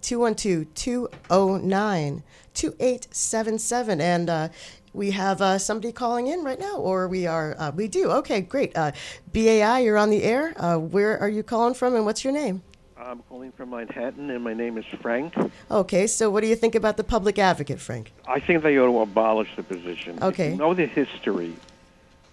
[0.00, 2.22] 212 209
[2.54, 4.00] 2877.
[4.00, 4.48] And uh,
[4.92, 8.10] we have uh, somebody calling in right now, or we are, uh, we do.
[8.10, 8.76] Okay, great.
[8.76, 8.92] Uh,
[9.32, 10.54] BAI, you're on the air.
[10.56, 12.62] Uh, where are you calling from, and what's your name?
[12.98, 15.34] I'm calling from Manhattan, and my name is Frank.
[15.70, 18.12] Okay, so what do you think about the public advocate, Frank?
[18.26, 20.18] I think they ought to abolish the position.
[20.22, 20.52] Okay.
[20.52, 21.54] You know the history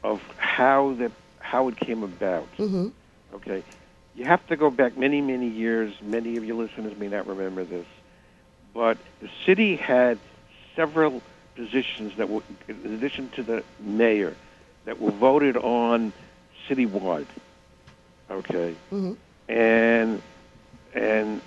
[0.03, 2.47] of how the how it came about.
[2.57, 2.87] Mm-hmm.
[3.35, 3.63] Okay.
[4.15, 5.93] You have to go back many, many years.
[6.01, 7.85] Many of your listeners may not remember this,
[8.73, 10.19] but the city had
[10.75, 11.21] several
[11.55, 14.35] positions that were, in addition to the mayor,
[14.85, 16.13] that were voted on
[16.69, 17.25] citywide.
[18.29, 18.75] Okay.
[18.91, 19.13] Mm-hmm.
[19.49, 20.21] and
[20.93, 21.41] and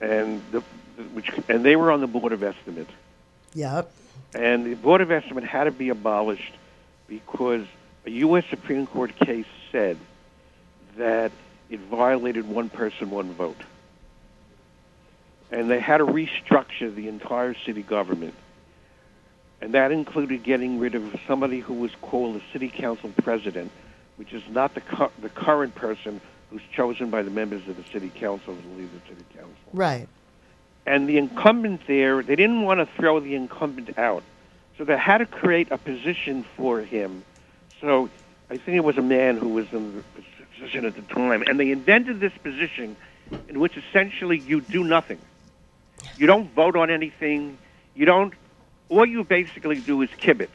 [0.00, 0.60] and the,
[1.14, 2.88] which and they were on the board of estimate,
[3.54, 3.90] Yep.
[4.34, 6.52] and the board of estimate had to be abolished
[7.08, 7.66] because
[8.06, 8.44] a U.S.
[8.50, 9.96] Supreme Court case said
[10.96, 11.32] that
[11.70, 13.60] it violated one person, one vote,
[15.50, 18.34] and they had to restructure the entire city government.
[19.60, 23.70] And that included getting rid of somebody who was called the city council president,
[24.16, 26.20] which is not the cu- the current person
[26.50, 29.54] who's chosen by the members of the city council to lead the city council.
[29.72, 30.08] Right.
[30.84, 34.24] And the incumbent there, they didn't want to throw the incumbent out.
[34.76, 37.22] So they had to create a position for him.
[37.80, 38.10] So
[38.50, 40.22] I think it was a man who was in the
[40.62, 41.42] position at the time.
[41.46, 42.96] And they invented this position
[43.48, 45.18] in which essentially you do nothing.
[46.16, 47.58] You don't vote on anything.
[47.94, 48.34] You don't,
[48.88, 50.48] all you basically do is kibitz.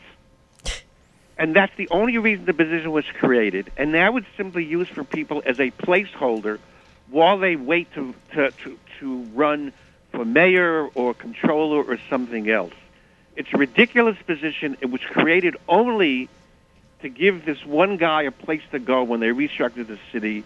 [1.38, 3.72] And that's the only reason the position was created.
[3.78, 6.60] And now it's simply used for people as a placeholder
[7.10, 9.72] while they wait to, to, to, to run
[10.12, 12.74] for mayor or controller or something else.
[13.36, 14.78] It's a ridiculous position.
[14.82, 16.28] It was created only
[17.02, 20.44] to give this one guy a place to go when they restructured the city.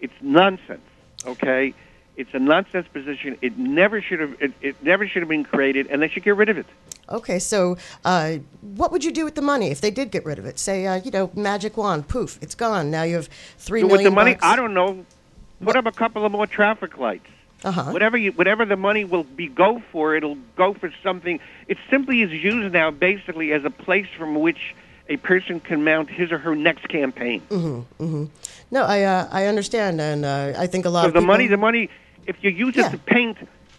[0.00, 0.80] It's nonsense.
[1.26, 1.74] Okay,
[2.16, 3.38] it's a nonsense position.
[3.40, 4.40] It never should have.
[4.40, 6.66] It, it never should have been created, and they should get rid of it.
[7.08, 10.38] Okay, so uh, what would you do with the money if they did get rid
[10.38, 10.58] of it?
[10.58, 12.90] Say, uh, you know, magic wand, poof, it's gone.
[12.90, 13.28] Now you have
[13.58, 14.44] three So million with the money, bucks.
[14.44, 15.04] I don't know.
[15.62, 17.26] Put up a couple of more traffic lights.
[17.62, 17.84] Uh-huh.
[17.92, 21.40] Whatever you, whatever the money will be go for, it'll go for something.
[21.66, 24.74] It simply is used now, basically, as a place from which
[25.08, 27.42] a person can mount his or her next campaign.
[27.50, 28.24] Mm-hmm.
[28.70, 31.26] No, I uh, I understand, and uh, I think a lot So of the people,
[31.34, 31.90] money, the money,
[32.26, 32.86] if you use Yeah.
[32.86, 33.36] it to paint,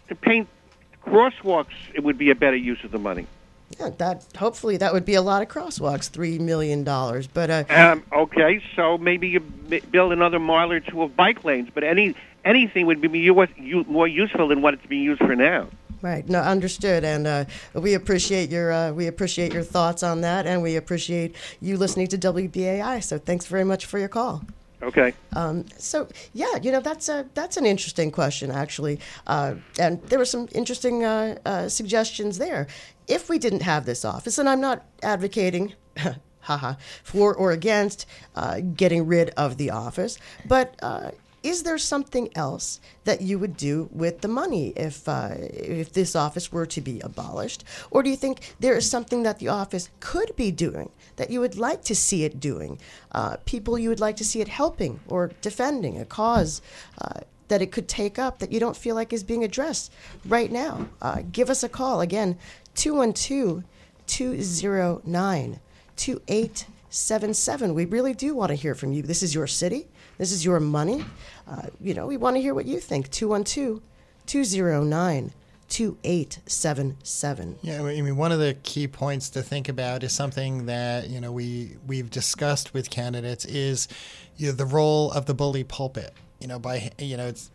[0.09, 0.47] to paint
[1.05, 3.27] crosswalks, it would be a better use of the money.
[3.79, 7.27] Yeah, that hopefully that would be a lot of crosswalks, three million dollars.
[7.27, 11.69] But uh, Um, okay, so maybe you build another mile or two of bike lanes,
[11.73, 12.15] but any
[12.45, 13.29] anything would be
[13.87, 15.67] more useful than what it's being used for now.
[16.05, 20.45] Right, no, understood, and uh, we appreciate your uh, we appreciate your thoughts on that,
[20.45, 23.03] and we appreciate you listening to WBAI.
[23.03, 24.43] So thanks very much for your call.
[24.81, 25.13] Okay.
[25.33, 30.19] Um, so yeah, you know that's a that's an interesting question actually, uh, and there
[30.19, 32.67] were some interesting uh, uh, suggestions there.
[33.07, 35.73] If we didn't have this office, and I'm not advocating,
[36.41, 41.11] haha, for or against uh, getting rid of the office, but uh,
[41.45, 46.15] is there something else that you would do with the money if uh, if this
[46.15, 49.89] office were to be abolished, or do you think there is something that the office
[49.99, 52.79] could be doing that you would like to see it doing?
[53.11, 56.61] Uh, people you would like to see it helping or defending a cause
[57.01, 59.93] uh, that it could take up that you don't feel like is being addressed
[60.25, 60.87] right now.
[60.99, 62.37] Uh, give us a call again,
[62.73, 63.63] 212
[64.07, 65.59] 209
[65.95, 67.73] 2877.
[67.73, 69.01] We really do want to hear from you.
[69.03, 69.87] This is your city.
[70.17, 71.05] This is your money.
[71.47, 73.09] Uh, you know, we want to hear what you think.
[73.11, 73.81] 212
[74.25, 75.33] 209
[75.67, 77.57] 2877.
[77.61, 81.19] Yeah, I mean, one of the key points to think about is something that you
[81.19, 83.87] know we we've discussed with candidates is
[84.37, 86.13] you know, the role of the bully pulpit.
[86.39, 87.49] You know, by you know, it's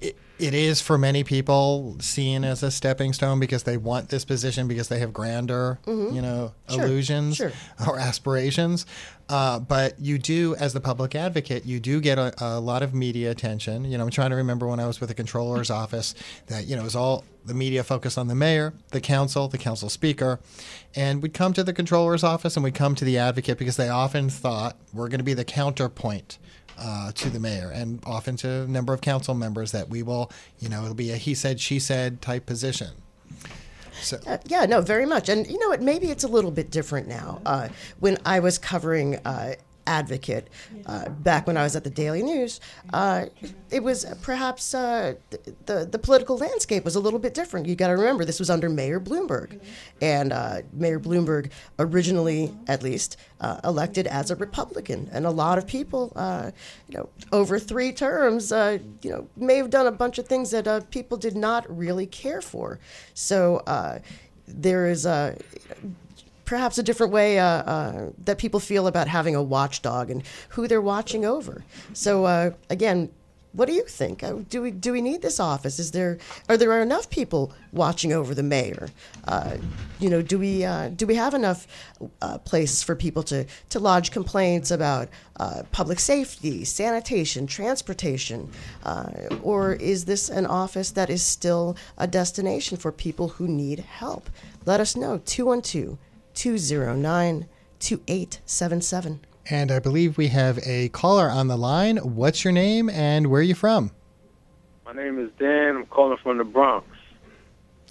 [0.00, 4.24] it, it is for many people seen as a stepping stone because they want this
[4.24, 6.74] position because they have grander, you know, Mm-hmm.
[6.74, 7.52] Sure, illusions sure.
[7.86, 8.86] or aspirations.
[9.28, 12.94] Uh, but you do, as the public advocate, you do get a, a lot of
[12.94, 13.84] media attention.
[13.84, 16.14] You know, I'm trying to remember when I was with the controller's office
[16.46, 19.58] that, you know, it was all the media focused on the mayor, the council, the
[19.58, 20.40] council speaker.
[20.96, 23.88] And we'd come to the controller's office and we'd come to the advocate because they
[23.90, 26.38] often thought we're going to be the counterpoint
[26.78, 30.30] uh, to the mayor and often to a number of council members that we will,
[30.58, 32.90] you know, it'll be a he said, she said type position.
[34.00, 35.28] So, Uh, yeah, no, very much.
[35.28, 35.80] And you know what?
[35.80, 37.40] Maybe it's a little bit different now.
[37.46, 37.68] Uh,
[38.00, 39.54] when I was covering uh,
[39.86, 40.48] Advocate
[40.86, 42.60] uh, back when I was at the Daily News,
[42.92, 43.26] uh,
[43.70, 47.66] it was perhaps uh, th- the the political landscape was a little bit different.
[47.66, 49.60] You got to remember this was under Mayor Bloomberg,
[50.00, 55.58] and uh, Mayor Bloomberg originally, at least, uh, elected as a Republican, and a lot
[55.58, 56.50] of people, uh,
[56.88, 60.90] you know, over three terms, you know, may have done a bunch of things that
[60.90, 62.78] people did not really care for.
[63.14, 63.62] So
[64.46, 65.36] there is a
[66.44, 70.68] perhaps a different way uh, uh, that people feel about having a watchdog and who
[70.68, 71.64] they're watching over.
[71.92, 73.10] So uh, again,
[73.52, 74.24] what do you think?
[74.24, 75.78] Uh, Do we do we need this office?
[75.78, 76.18] Is there
[76.48, 78.88] are there enough people watching over the mayor?
[79.28, 79.58] Uh,
[80.00, 81.68] you know, do we uh, do we have enough
[82.44, 85.08] places for people to to lodge complaints about
[85.70, 88.50] public safety, sanitation, transportation,
[89.42, 94.28] or is this an office that is still a destination for people who need help?
[94.66, 95.18] Let us know.
[95.24, 95.96] 212
[96.34, 97.48] 209
[97.80, 99.20] 2877.
[99.50, 101.98] and I believe we have a caller on the line.
[101.98, 103.90] What's your name and where are you from?
[104.86, 105.76] My name is Dan.
[105.76, 106.86] I'm calling from the Bronx.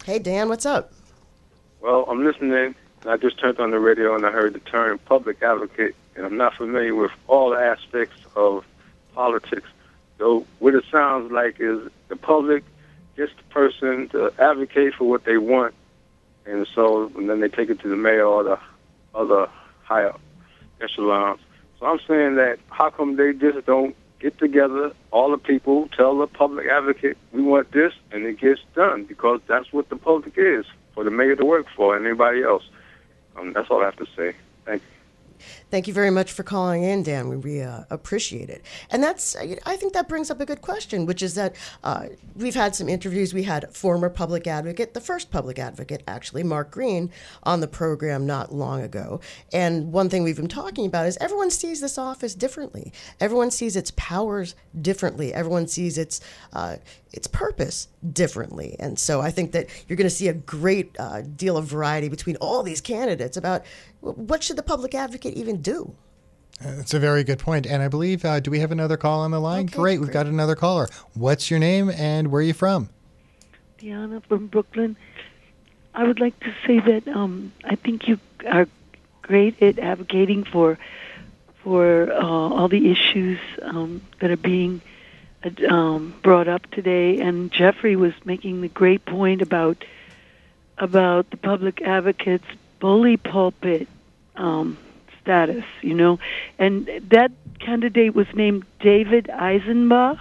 [0.06, 0.92] Hey, Dan, what's up?
[1.82, 2.76] Well, I'm listening, and
[3.06, 6.38] I just turned on the radio and I heard the term public advocate, and I'm
[6.38, 8.66] not familiar with all aspects of
[9.14, 9.68] politics.
[10.18, 12.64] So what it sounds like is the public
[13.16, 15.76] gets the person to advocate for what they want,
[16.46, 18.60] and so and then they take it to the mayor or the
[19.16, 19.50] other
[19.84, 20.14] higher
[20.82, 21.40] echelons.
[21.80, 26.18] So I'm saying that how come they just don't get together, all the people, tell
[26.18, 30.34] the public advocate, we want this, and it gets done because that's what the public
[30.38, 32.64] is for the mayor to work for and anybody else.
[33.36, 34.34] Um, that's all I have to say.
[34.66, 34.88] Thank you.
[35.74, 37.30] Thank you very much for calling in, Dan.
[37.30, 38.64] We, we uh, appreciate it.
[38.92, 42.54] And that's, I think that brings up a good question, which is that uh, we've
[42.54, 43.34] had some interviews.
[43.34, 47.10] We had former public advocate, the first public advocate, actually, Mark Green,
[47.42, 49.20] on the program not long ago.
[49.52, 52.94] And one thing we've been talking about is everyone sees this office differently.
[53.20, 55.34] Everyone sees its powers differently.
[55.34, 56.22] Everyone sees its
[56.54, 56.76] uh,
[57.14, 58.76] its purpose differently.
[58.80, 62.10] And so I think that you're going to see a great uh, deal of variety
[62.10, 63.64] between all these candidates about
[64.02, 65.96] what should the public advocate even do.
[66.62, 67.66] That's a very good point.
[67.66, 69.66] And I believe, uh, do we have another call on the line?
[69.66, 70.88] Okay, great, we've got another caller.
[71.14, 72.90] What's your name and where are you from?
[73.78, 74.96] Diana from Brooklyn.
[75.94, 78.68] I would like to say that um, I think you are
[79.22, 80.78] great at advocating for
[81.64, 84.82] for uh, all the issues um, that are being
[85.70, 89.84] um, brought up today, and Jeffrey was making the great point about
[90.78, 92.48] about the public advocate's
[92.80, 93.88] bully pulpit
[94.36, 94.78] um,
[95.24, 95.66] status.
[95.82, 96.20] You know,
[96.60, 100.20] and that candidate was named David Eisenbach.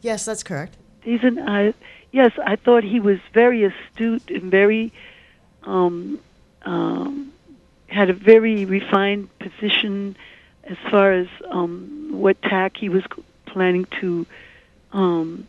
[0.00, 0.76] Yes, that's correct.
[1.02, 1.74] He's an I.
[2.12, 4.92] Yes, I thought he was very astute and very
[5.64, 6.20] um,
[6.62, 7.32] um,
[7.86, 10.16] had a very refined position
[10.64, 13.02] as far as um, what tack he was
[13.46, 14.26] planning to
[14.92, 15.46] um,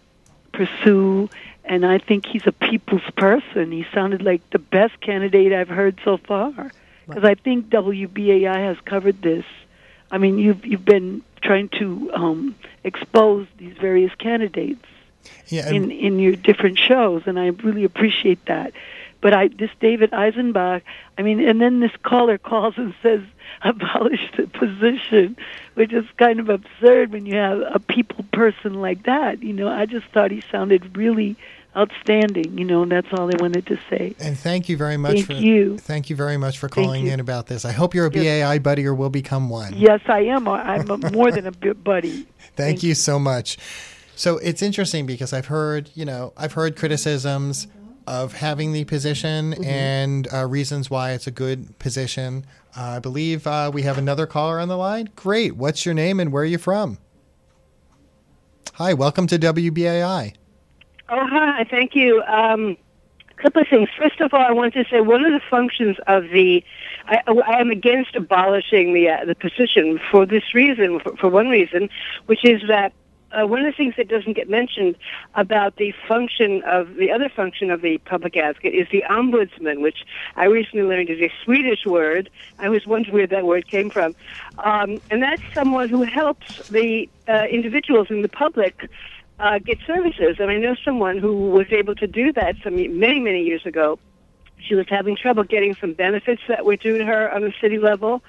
[0.51, 1.30] pursue.
[1.66, 3.72] And I think he's a people's person.
[3.72, 6.72] He sounded like the best candidate I've heard so far.
[7.08, 9.45] Because I think WBAI has covered this.
[10.12, 14.86] I mean, you've you've been trying to um, expose these various candidates
[15.47, 18.74] Yeah, in in your different shows, and I really appreciate that.
[19.22, 20.82] But I this David Eisenbach,
[21.18, 23.22] I mean, and then this caller calls and says
[23.62, 25.38] abolish the position,
[25.76, 29.41] which is kind of absurd when you have a people person like that.
[29.41, 31.38] You know, I just thought he sounded really
[31.76, 32.58] outstanding.
[32.58, 34.16] You know, and that's all I wanted to say.
[34.20, 35.78] And thank you very much Thank for you.
[35.78, 37.66] thank you very much for calling in about this.
[37.66, 39.74] I hope you're a BAI buddy or will become one.
[39.76, 40.48] Yes, I am.
[40.48, 42.28] I'm a, more than a buddy.
[42.56, 43.58] Thank you so much.
[44.16, 47.68] So it's interesting because I've heard, you know, I've heard criticisms
[48.06, 52.46] of having the position and uh, reasons why it's a good position.
[52.78, 55.10] Uh, I believe uh, we have another caller on the line.
[55.16, 55.56] Great.
[55.56, 56.98] What's your name and where are you from?
[58.74, 60.34] Hi, welcome to WBAI.
[61.16, 61.64] Oh, hi.
[61.70, 62.24] Thank you.
[62.24, 62.76] Um,
[63.38, 63.88] couple of things.
[63.95, 66.64] First of all, I want to say one of the functions of the
[67.05, 71.49] I, I am against abolishing the uh, the position for this reason, for, for one
[71.49, 71.89] reason,
[72.26, 72.93] which is that
[73.32, 74.95] uh, one of the things that doesn't get mentioned
[75.36, 80.05] about the function of the other function of the public advocate is the ombudsman, which
[80.36, 82.30] I recently learned is a Swedish word.
[82.57, 84.16] I was wondering where that word came from,
[84.59, 88.89] um, and that's someone who helps the uh, individuals in the public
[89.40, 90.38] uh, get services.
[90.40, 94.00] And I know someone who was able to do that some many many years ago.
[94.60, 97.78] She was having trouble getting some benefits that were due to her on the city
[97.78, 98.24] level,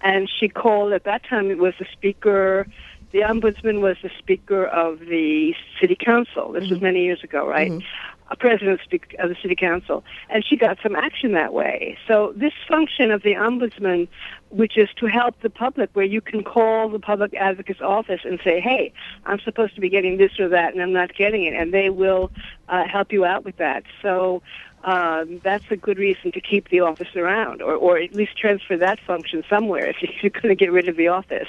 [0.00, 0.92] and she called.
[0.92, 2.66] At that time, it was the speaker.
[3.10, 6.52] The ombudsman was the speaker of the city council.
[6.52, 7.72] This was many years ago, right?
[7.72, 8.80] A president
[9.18, 11.96] of the city council, and she got some action that way.
[12.06, 14.08] So this function of the ombudsman,
[14.50, 18.40] which is to help the public, where you can call the public advocate's office and
[18.42, 18.92] say, "Hey,
[19.26, 21.90] I'm supposed to be getting this or that, and I'm not getting it," and they
[21.90, 22.30] will
[22.68, 23.84] uh, help you out with that.
[24.02, 24.42] So
[24.84, 28.76] um, that's a good reason to keep the office around, or, or at least transfer
[28.78, 31.48] that function somewhere if you're going to get rid of the office.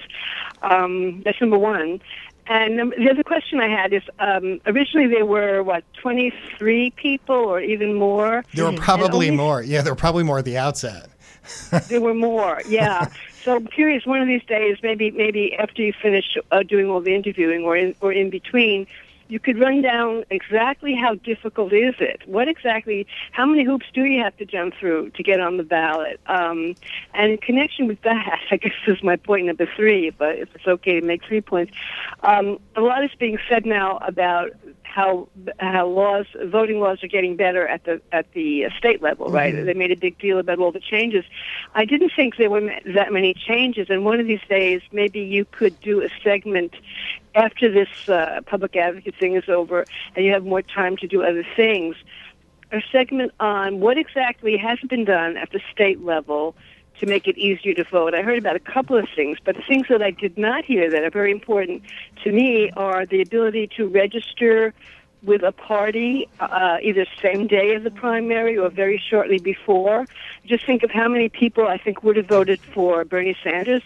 [0.61, 2.01] Um, that's number one.
[2.47, 7.35] And um, the other question I had is um, originally there were, what, 23 people
[7.35, 8.43] or even more?
[8.53, 9.61] There were probably only more.
[9.61, 11.09] Yeah, there were probably more at the outset.
[11.87, 13.07] there were more, yeah.
[13.43, 14.05] so I'm curious.
[14.05, 17.75] One of these days, maybe maybe after you finish uh, doing all the interviewing, or
[17.75, 18.85] in, or in between,
[19.32, 22.21] you could run down exactly how difficult is it.
[22.25, 23.07] What exactly?
[23.32, 26.19] How many hoops do you have to jump through to get on the ballot?
[26.25, 26.75] Um,
[27.13, 30.09] and in connection with that, I guess this is my point number three.
[30.09, 31.71] But if it's okay to make three points,
[32.23, 34.51] um, a lot is being said now about
[34.91, 35.29] how
[35.59, 39.55] how laws voting laws are getting better at the at the state level right?
[39.55, 41.23] They made a big deal about all the changes.
[41.73, 45.45] I didn't think there were that many changes and one of these days maybe you
[45.45, 46.75] could do a segment
[47.35, 49.85] after this uh, public advocate thing is over
[50.15, 51.95] and you have more time to do other things.
[52.73, 56.55] A segment on what exactly has been done at the state level
[57.02, 58.14] to make it easier to vote.
[58.14, 60.89] I heard about a couple of things, but the things that I did not hear
[60.89, 61.82] that are very important
[62.24, 64.74] to me are the ability to register
[65.24, 70.06] with a party uh, either same day of the primary or very shortly before.
[70.45, 73.84] Just think of how many people I think would have voted for Bernie Sanders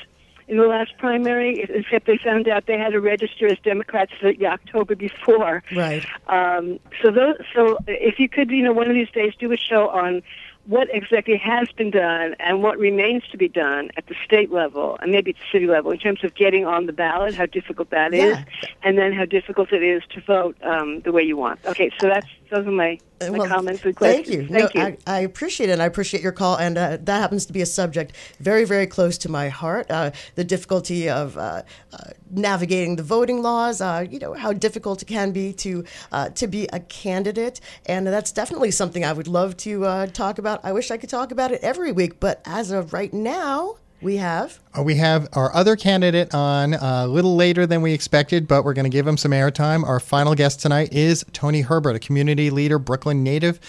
[0.48, 4.46] in the last primary, except they found out they had to register as Democrats the
[4.46, 5.64] October before.
[5.74, 6.06] Right.
[6.28, 9.58] Um, so those, so if you could, you know, one of these days do a
[9.58, 10.22] show on
[10.68, 14.98] what exactly has been done and what remains to be done at the state level
[15.02, 17.92] and maybe at the city level in terms of getting on the ballot, how difficult
[17.92, 18.44] that is, Yeah.
[18.84, 21.60] and then how difficult it is to vote um, the way you want.
[21.66, 24.28] Okay, so that's those are my, my Well, comments and questions.
[24.28, 24.48] Thank you.
[24.48, 24.98] Thank no, you.
[25.06, 25.74] I, I appreciate it.
[25.74, 28.88] and I appreciate your call, and uh, that happens to be a subject very, very
[28.88, 29.92] close to my heart.
[29.92, 31.98] Uh, the difficulty of uh, uh,
[32.32, 33.82] navigating the voting laws.
[33.82, 35.84] Uh, you know how difficult it can be to
[36.14, 40.38] uh, to be a candidate, and that's definitely something I would love to uh, talk
[40.38, 40.62] about.
[40.64, 43.76] I wish I could talk about it every week, but as of right now,
[44.06, 44.60] we have.
[44.78, 48.64] Uh, We have our other candidate on uh, a little later than we expected, but
[48.64, 49.84] we're going to give him some airtime.
[49.84, 53.60] Our final guest tonight is Tony Herbert, a community leader, Brooklyn native,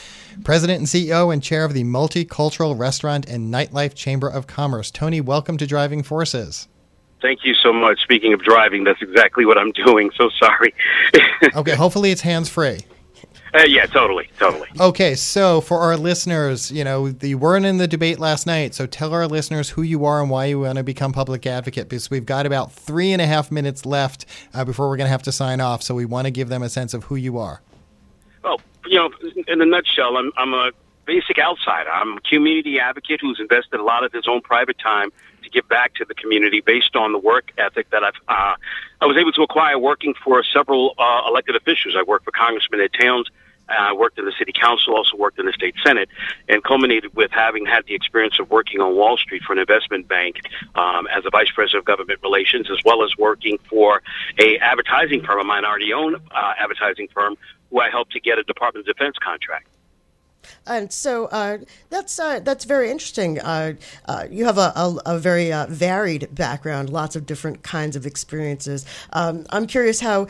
[0.45, 4.91] president and CEO, and chair of the Multicultural Restaurant and Nightlife Chamber of Commerce.
[4.91, 6.69] Tony, welcome to Driving Forces.
[7.23, 8.03] Thank you so much.
[8.03, 10.11] Speaking of driving, that's exactly what I'm doing.
[10.17, 10.75] So sorry.
[11.55, 12.81] okay, hopefully it's hands free.
[13.57, 14.69] Uh, yeah, totally, totally.
[14.79, 18.85] Okay, so for our listeners, you know, you weren't in the debate last night, so
[18.85, 22.11] tell our listeners who you are and why you want to become public advocate, because
[22.11, 25.23] we've got about three and a half minutes left uh, before we're going to have
[25.23, 25.83] to sign off.
[25.83, 27.63] So we want to give them a sense of who you are.
[28.45, 29.11] Well, you know,
[29.49, 30.73] in a nutshell, I'm, I'm a
[31.07, 31.89] basic outsider.
[31.89, 35.11] I'm a community advocate who's invested a lot of his own private time
[35.43, 38.57] to give back to the community based on the work ethic that I've uh,
[39.01, 41.95] I was able to acquire working for several uh, elected officials.
[41.97, 43.31] I worked for Congressman Ed Towns.
[43.69, 46.09] I uh, worked in the city council, also worked in the state senate,
[46.49, 50.09] and culminated with having had the experience of working on Wall Street for an investment
[50.09, 50.41] bank
[50.75, 54.03] um, as a vice president of government relations, as well as working for
[54.39, 57.37] a advertising firm, a minority-owned uh, advertising firm,
[57.71, 59.67] who I helped to get a Department of Defense contract.
[60.67, 61.59] And so uh,
[61.91, 63.41] that's uh, that's very interesting.
[63.41, 63.75] Uh,
[64.07, 68.07] uh you have a, a, a very uh, varied background, lots of different kinds of
[68.07, 68.87] experiences.
[69.13, 70.29] Um, I'm curious how.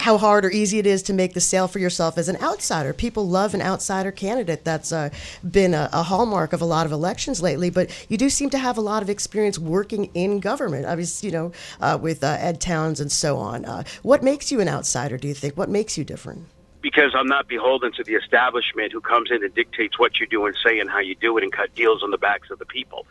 [0.00, 2.36] Uh, how hard or easy it is to make the sale for yourself as an
[2.36, 2.92] outsider.
[2.92, 4.64] People love an outsider candidate.
[4.64, 5.10] That's uh,
[5.48, 7.70] been a, a, hallmark of a lot of elections lately.
[7.70, 10.86] But you do seem to have a lot of experience working in government.
[10.86, 13.64] Obviously, you know, uh, with uh, Ed Towns and so on.
[14.02, 15.18] what makes you an outsider?
[15.18, 15.56] Do you think?
[15.56, 16.46] What makes you different?
[16.80, 20.46] because I'm not beholden to the establishment who comes in and dictates what you do
[20.46, 22.66] and say and how you do it and cut deals on the backs of the
[22.66, 23.04] people.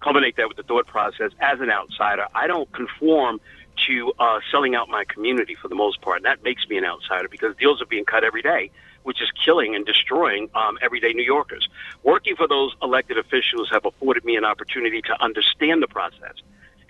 [0.00, 2.26] Culminate that with the thought process as an outsider.
[2.34, 3.40] I don't conform
[3.86, 6.84] to uh, selling out my community for the most part, and that makes me an
[6.84, 8.70] outsider because deals are being cut every day,
[9.02, 11.68] which is killing and destroying um, everyday New Yorkers.
[12.02, 16.34] Working for those elected officials have afforded me an opportunity to understand the process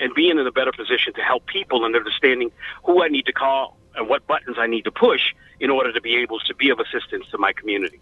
[0.01, 2.51] and being in a better position to help people in understanding
[2.85, 6.01] who I need to call and what buttons I need to push in order to
[6.01, 8.01] be able to be of assistance to my community.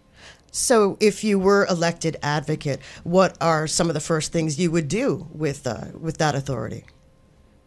[0.51, 4.89] So, if you were elected advocate, what are some of the first things you would
[4.89, 6.83] do with uh, with that authority?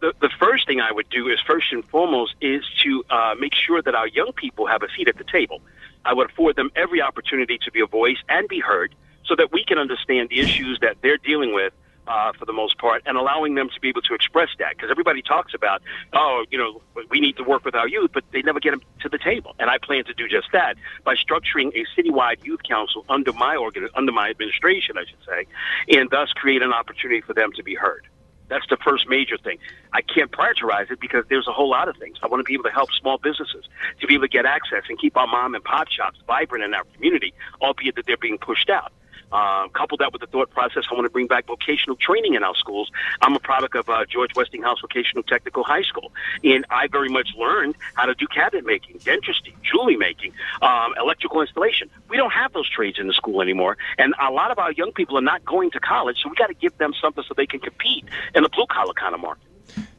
[0.05, 3.55] The, the first thing I would do is first and foremost is to uh, make
[3.55, 5.63] sure that our young people have a seat at the table.
[6.05, 8.95] I would afford them every opportunity to be a voice and be heard,
[9.25, 11.73] so that we can understand the issues that they're dealing with
[12.07, 14.77] uh, for the most part, and allowing them to be able to express that.
[14.77, 15.81] Because everybody talks about,
[16.13, 18.83] oh, you know, we need to work with our youth, but they never get them
[19.01, 19.57] to the table.
[19.59, 23.57] And I plan to do just that by structuring a citywide youth council under my
[23.57, 25.47] organ, under my administration, I should say,
[25.99, 28.07] and thus create an opportunity for them to be heard.
[28.55, 29.59] That's the first major thing.
[29.93, 32.19] I can't prioritize it because there's a whole lot of things.
[32.23, 33.65] I want to be able to help small businesses
[34.01, 36.73] to be able to get access and keep our mom and pop shops vibrant in
[36.73, 38.93] our community, albeit that they're being pushed out.
[39.33, 42.45] Uh, couple that with the thought process, I want to bring back vocational training in
[42.45, 42.91] our schools.
[43.21, 46.13] I'm a product of uh, George Westinghouse Vocational Technical High School,
[46.45, 51.41] and I very much learned how to do cabinet making, dentistry, jewelry making, um, electrical
[51.41, 51.91] installation.
[52.09, 54.93] We don't have those trades in the school anymore, and a lot of our young
[54.93, 57.47] people are not going to college, so we got to give them something so they
[57.47, 58.05] can compete
[58.35, 59.54] in the blue collar kind of market.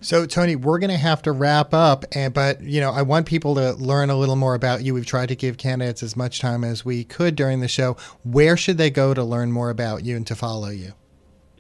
[0.06, 3.26] So, Tony, we're going to have to wrap up, and but you know, I want
[3.26, 4.94] people to learn a little more about you.
[4.94, 7.98] We've tried to give candidates as much time as we could during the show.
[8.24, 10.94] Where should they go to learn more about you and to follow you?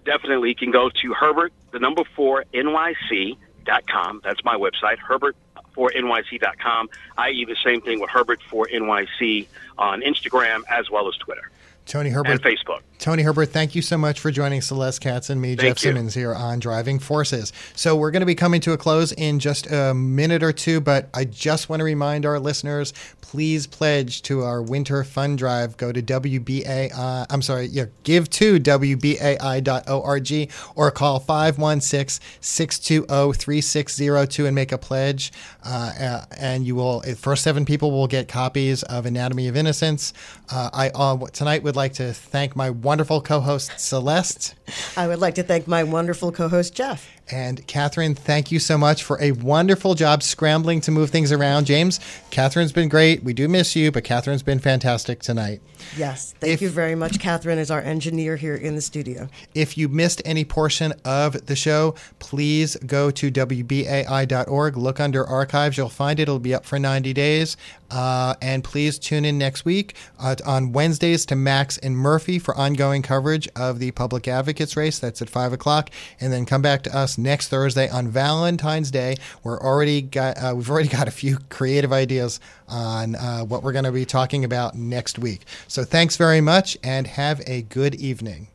[0.05, 3.35] Definitely, you can go to Herbert, the number four NYC
[3.65, 4.21] dot com.
[4.23, 5.35] That's my website, Herbert
[5.73, 9.47] for NYC.com, i.e., the same thing with Herbert for NYC
[9.79, 11.49] on Instagram as well as Twitter.
[11.86, 12.31] Tony Herbert.
[12.31, 12.81] And Facebook.
[12.97, 15.91] Tony Herbert, thank you so much for joining Celeste Katz and me, thank Jeff you.
[15.91, 17.51] Simmons, here on Driving Forces.
[17.75, 20.79] So, we're going to be coming to a close in just a minute or two,
[20.79, 22.93] but I just want to remind our listeners
[23.36, 25.75] please pledge to our winter fund drive.
[25.75, 34.55] Go to WBAI, I'm sorry, yeah, give to WBAI.org or call 516 620 3602 and
[34.55, 35.33] make a pledge.
[35.65, 40.13] Uh, uh, and you will, first seven people will get copies of Anatomy of Innocence.
[40.49, 44.55] Uh, I uh, tonight would like to thank my wonderful co host, Celeste.
[44.95, 47.14] I would like to thank my wonderful co host, Jeff.
[47.32, 51.65] And Catherine, thank you so much for a wonderful job scrambling to move things around.
[51.65, 51.99] James,
[52.30, 53.23] Catherine's been great.
[53.23, 55.61] We do miss you, but Catherine's been fantastic tonight.
[55.97, 57.19] Yes, thank if, you very much.
[57.19, 59.28] Catherine is our engineer here in the studio.
[59.55, 65.78] If you missed any portion of the show, please go to WBAI.org, look under archives.
[65.78, 66.23] You'll find it.
[66.23, 67.57] It'll be up for 90 days.
[67.89, 72.55] Uh, and please tune in next week uh, on Wednesdays to Max and Murphy for
[72.55, 74.99] ongoing coverage of the Public Advocates race.
[74.99, 75.89] That's at 5 o'clock.
[76.19, 79.16] And then come back to us next Thursday on Valentine's Day.
[79.43, 83.74] We're already got, uh, we've already got a few creative ideas on uh, what we're
[83.74, 85.45] going to be talking about next week.
[85.68, 88.47] So thanks very much and have a good evening.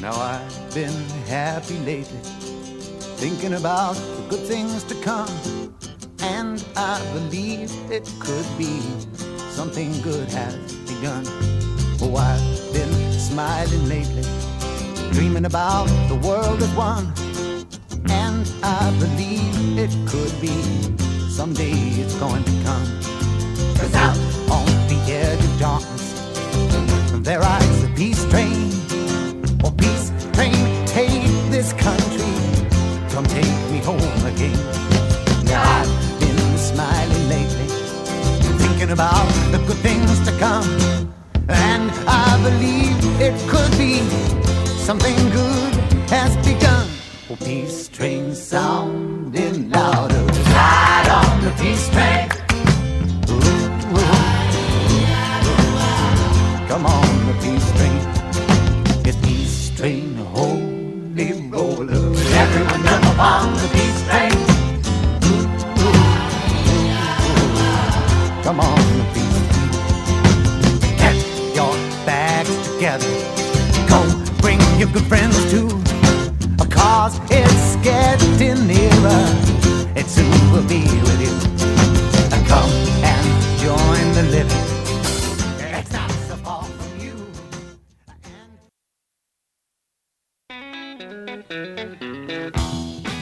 [0.00, 0.90] Now I've been
[1.28, 2.29] happy lately
[3.20, 5.28] thinking about the good things to come.
[6.22, 8.80] And I believe it could be
[9.50, 10.56] something good has
[10.88, 11.24] begun.
[12.00, 14.24] Oh, I've been smiling lately,
[15.12, 17.12] dreaming about the world as one.
[18.08, 20.56] And I believe it could be
[21.28, 22.86] someday it's going to come.
[23.76, 24.16] Cause out
[24.50, 26.06] on the edge of darkness,
[27.22, 28.72] there rides the peace train.
[29.62, 31.99] Oh, peace train, take this country,
[34.34, 34.58] again.
[35.52, 37.68] I've been smiling lately,
[38.58, 40.68] thinking about the good things to come.
[41.48, 44.00] And I believe it could be
[44.86, 45.74] something good
[46.10, 46.86] has begun.
[47.30, 50.22] Oh, peace train sounding louder.
[50.54, 52.19] Ride on the peace train.
[74.92, 75.68] Good friends too.
[76.70, 79.24] Cause it's getting nearer.
[79.94, 81.34] It soon will be with you.
[82.48, 82.70] Come
[83.04, 84.70] and join the living.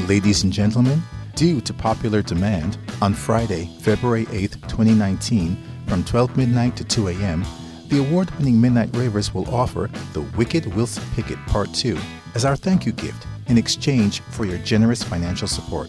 [0.08, 1.02] Ladies and gentlemen,
[1.34, 5.56] due to popular demand, on Friday, February 8th, 2019,
[5.86, 7.44] from 12 midnight to 2 a.m.,
[7.88, 11.98] the award winning Midnight Ravers will offer The Wicked Wilson Pickett Part 2
[12.34, 15.88] as our thank you gift in exchange for your generous financial support.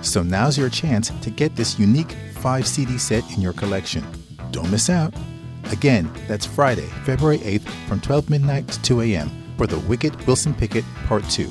[0.00, 4.04] So now's your chance to get this unique 5 CD set in your collection.
[4.50, 5.14] Don't miss out.
[5.70, 9.30] Again, that's Friday, February 8th from 12 midnight to 2 a.m.
[9.56, 11.50] for The Wicked Wilson Pickett Part 2.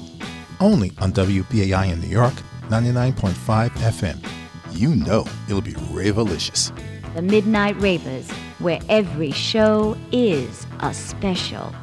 [0.60, 2.34] Only on WBAI in New York,
[2.70, 4.26] 99.5 FM.
[4.72, 6.72] You know it'll be ravelicious.
[7.16, 8.28] The Midnight Ravers,
[8.64, 11.74] where every show is a special.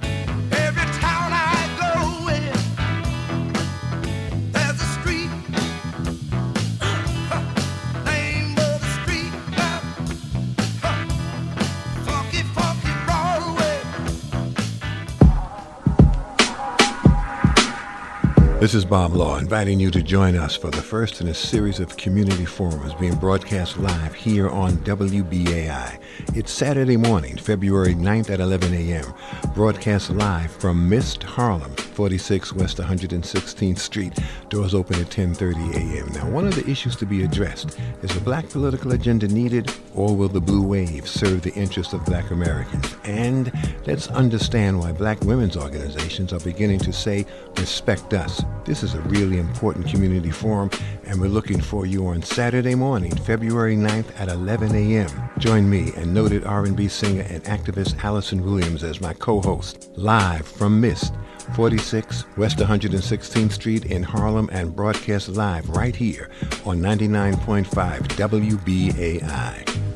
[18.61, 21.81] This is Bob Law, inviting you to join us for the first in a series
[21.81, 25.99] of community forums being broadcast live here on WBAI.
[26.35, 29.15] It's Saturday morning, February 9th at 11 a.m.,
[29.55, 34.13] broadcast live from Mist Harlem, 46 West 116th Street.
[34.51, 36.13] Doors open at 10:30 a.m.
[36.13, 40.15] Now, one of the issues to be addressed is the black political agenda needed, or
[40.15, 42.95] will the blue wave serve the interests of black Americans?
[43.05, 43.51] And
[43.87, 47.25] let's understand why black women's organizations are beginning to say,
[47.57, 50.71] "Respect us." This is a really important community forum,
[51.05, 55.09] and we're looking for you on Saturday morning, February 9th at 11 a.m.
[55.39, 60.81] Join me and noted R&B singer and activist Alyson Williams as my co-host, live from
[60.81, 61.15] Mist,
[61.57, 66.31] 46 West 116th Street in Harlem, and broadcast live right here
[66.65, 69.90] on 99.5 WBAI.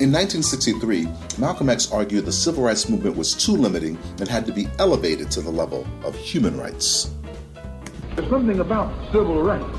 [0.00, 4.52] In 1963, Malcolm X argued the civil rights movement was too limiting and had to
[4.52, 7.10] be elevated to the level of human rights.
[8.16, 9.78] There's something about civil rights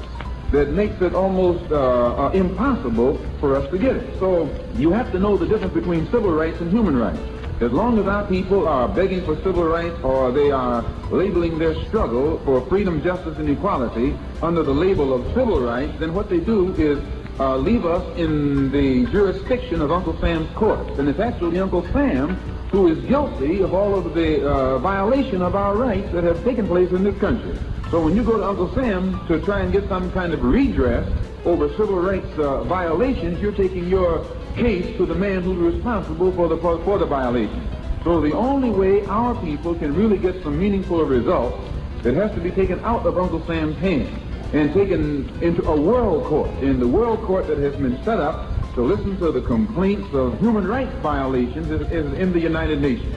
[0.51, 4.19] that makes it almost uh, uh, impossible for us to get it.
[4.19, 7.19] So you have to know the difference between civil rights and human rights.
[7.59, 11.73] As long as our people are begging for civil rights or they are labeling their
[11.85, 16.39] struggle for freedom, justice, and equality under the label of civil rights, then what they
[16.39, 16.99] do is
[17.41, 20.87] uh, leave us in the jurisdiction of Uncle Sam's court.
[20.99, 22.35] And it's actually Uncle Sam
[22.71, 26.67] who is guilty of all of the uh, violation of our rights that have taken
[26.67, 27.57] place in this country.
[27.89, 31.11] So when you go to Uncle Sam to try and get some kind of redress
[31.43, 34.23] over civil rights uh, violations, you're taking your
[34.55, 37.67] case to the man who's responsible for the, for the violation.
[38.03, 41.57] So the only way our people can really get some meaningful results,
[42.05, 44.20] it has to be taken out of Uncle Sam's hands
[44.53, 48.49] and taken into a world court, in the world court that has been set up
[48.73, 53.15] to listen to the complaints of human rights violations is, is in the United Nations.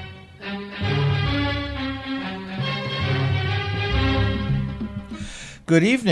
[5.68, 5.98] Good evening.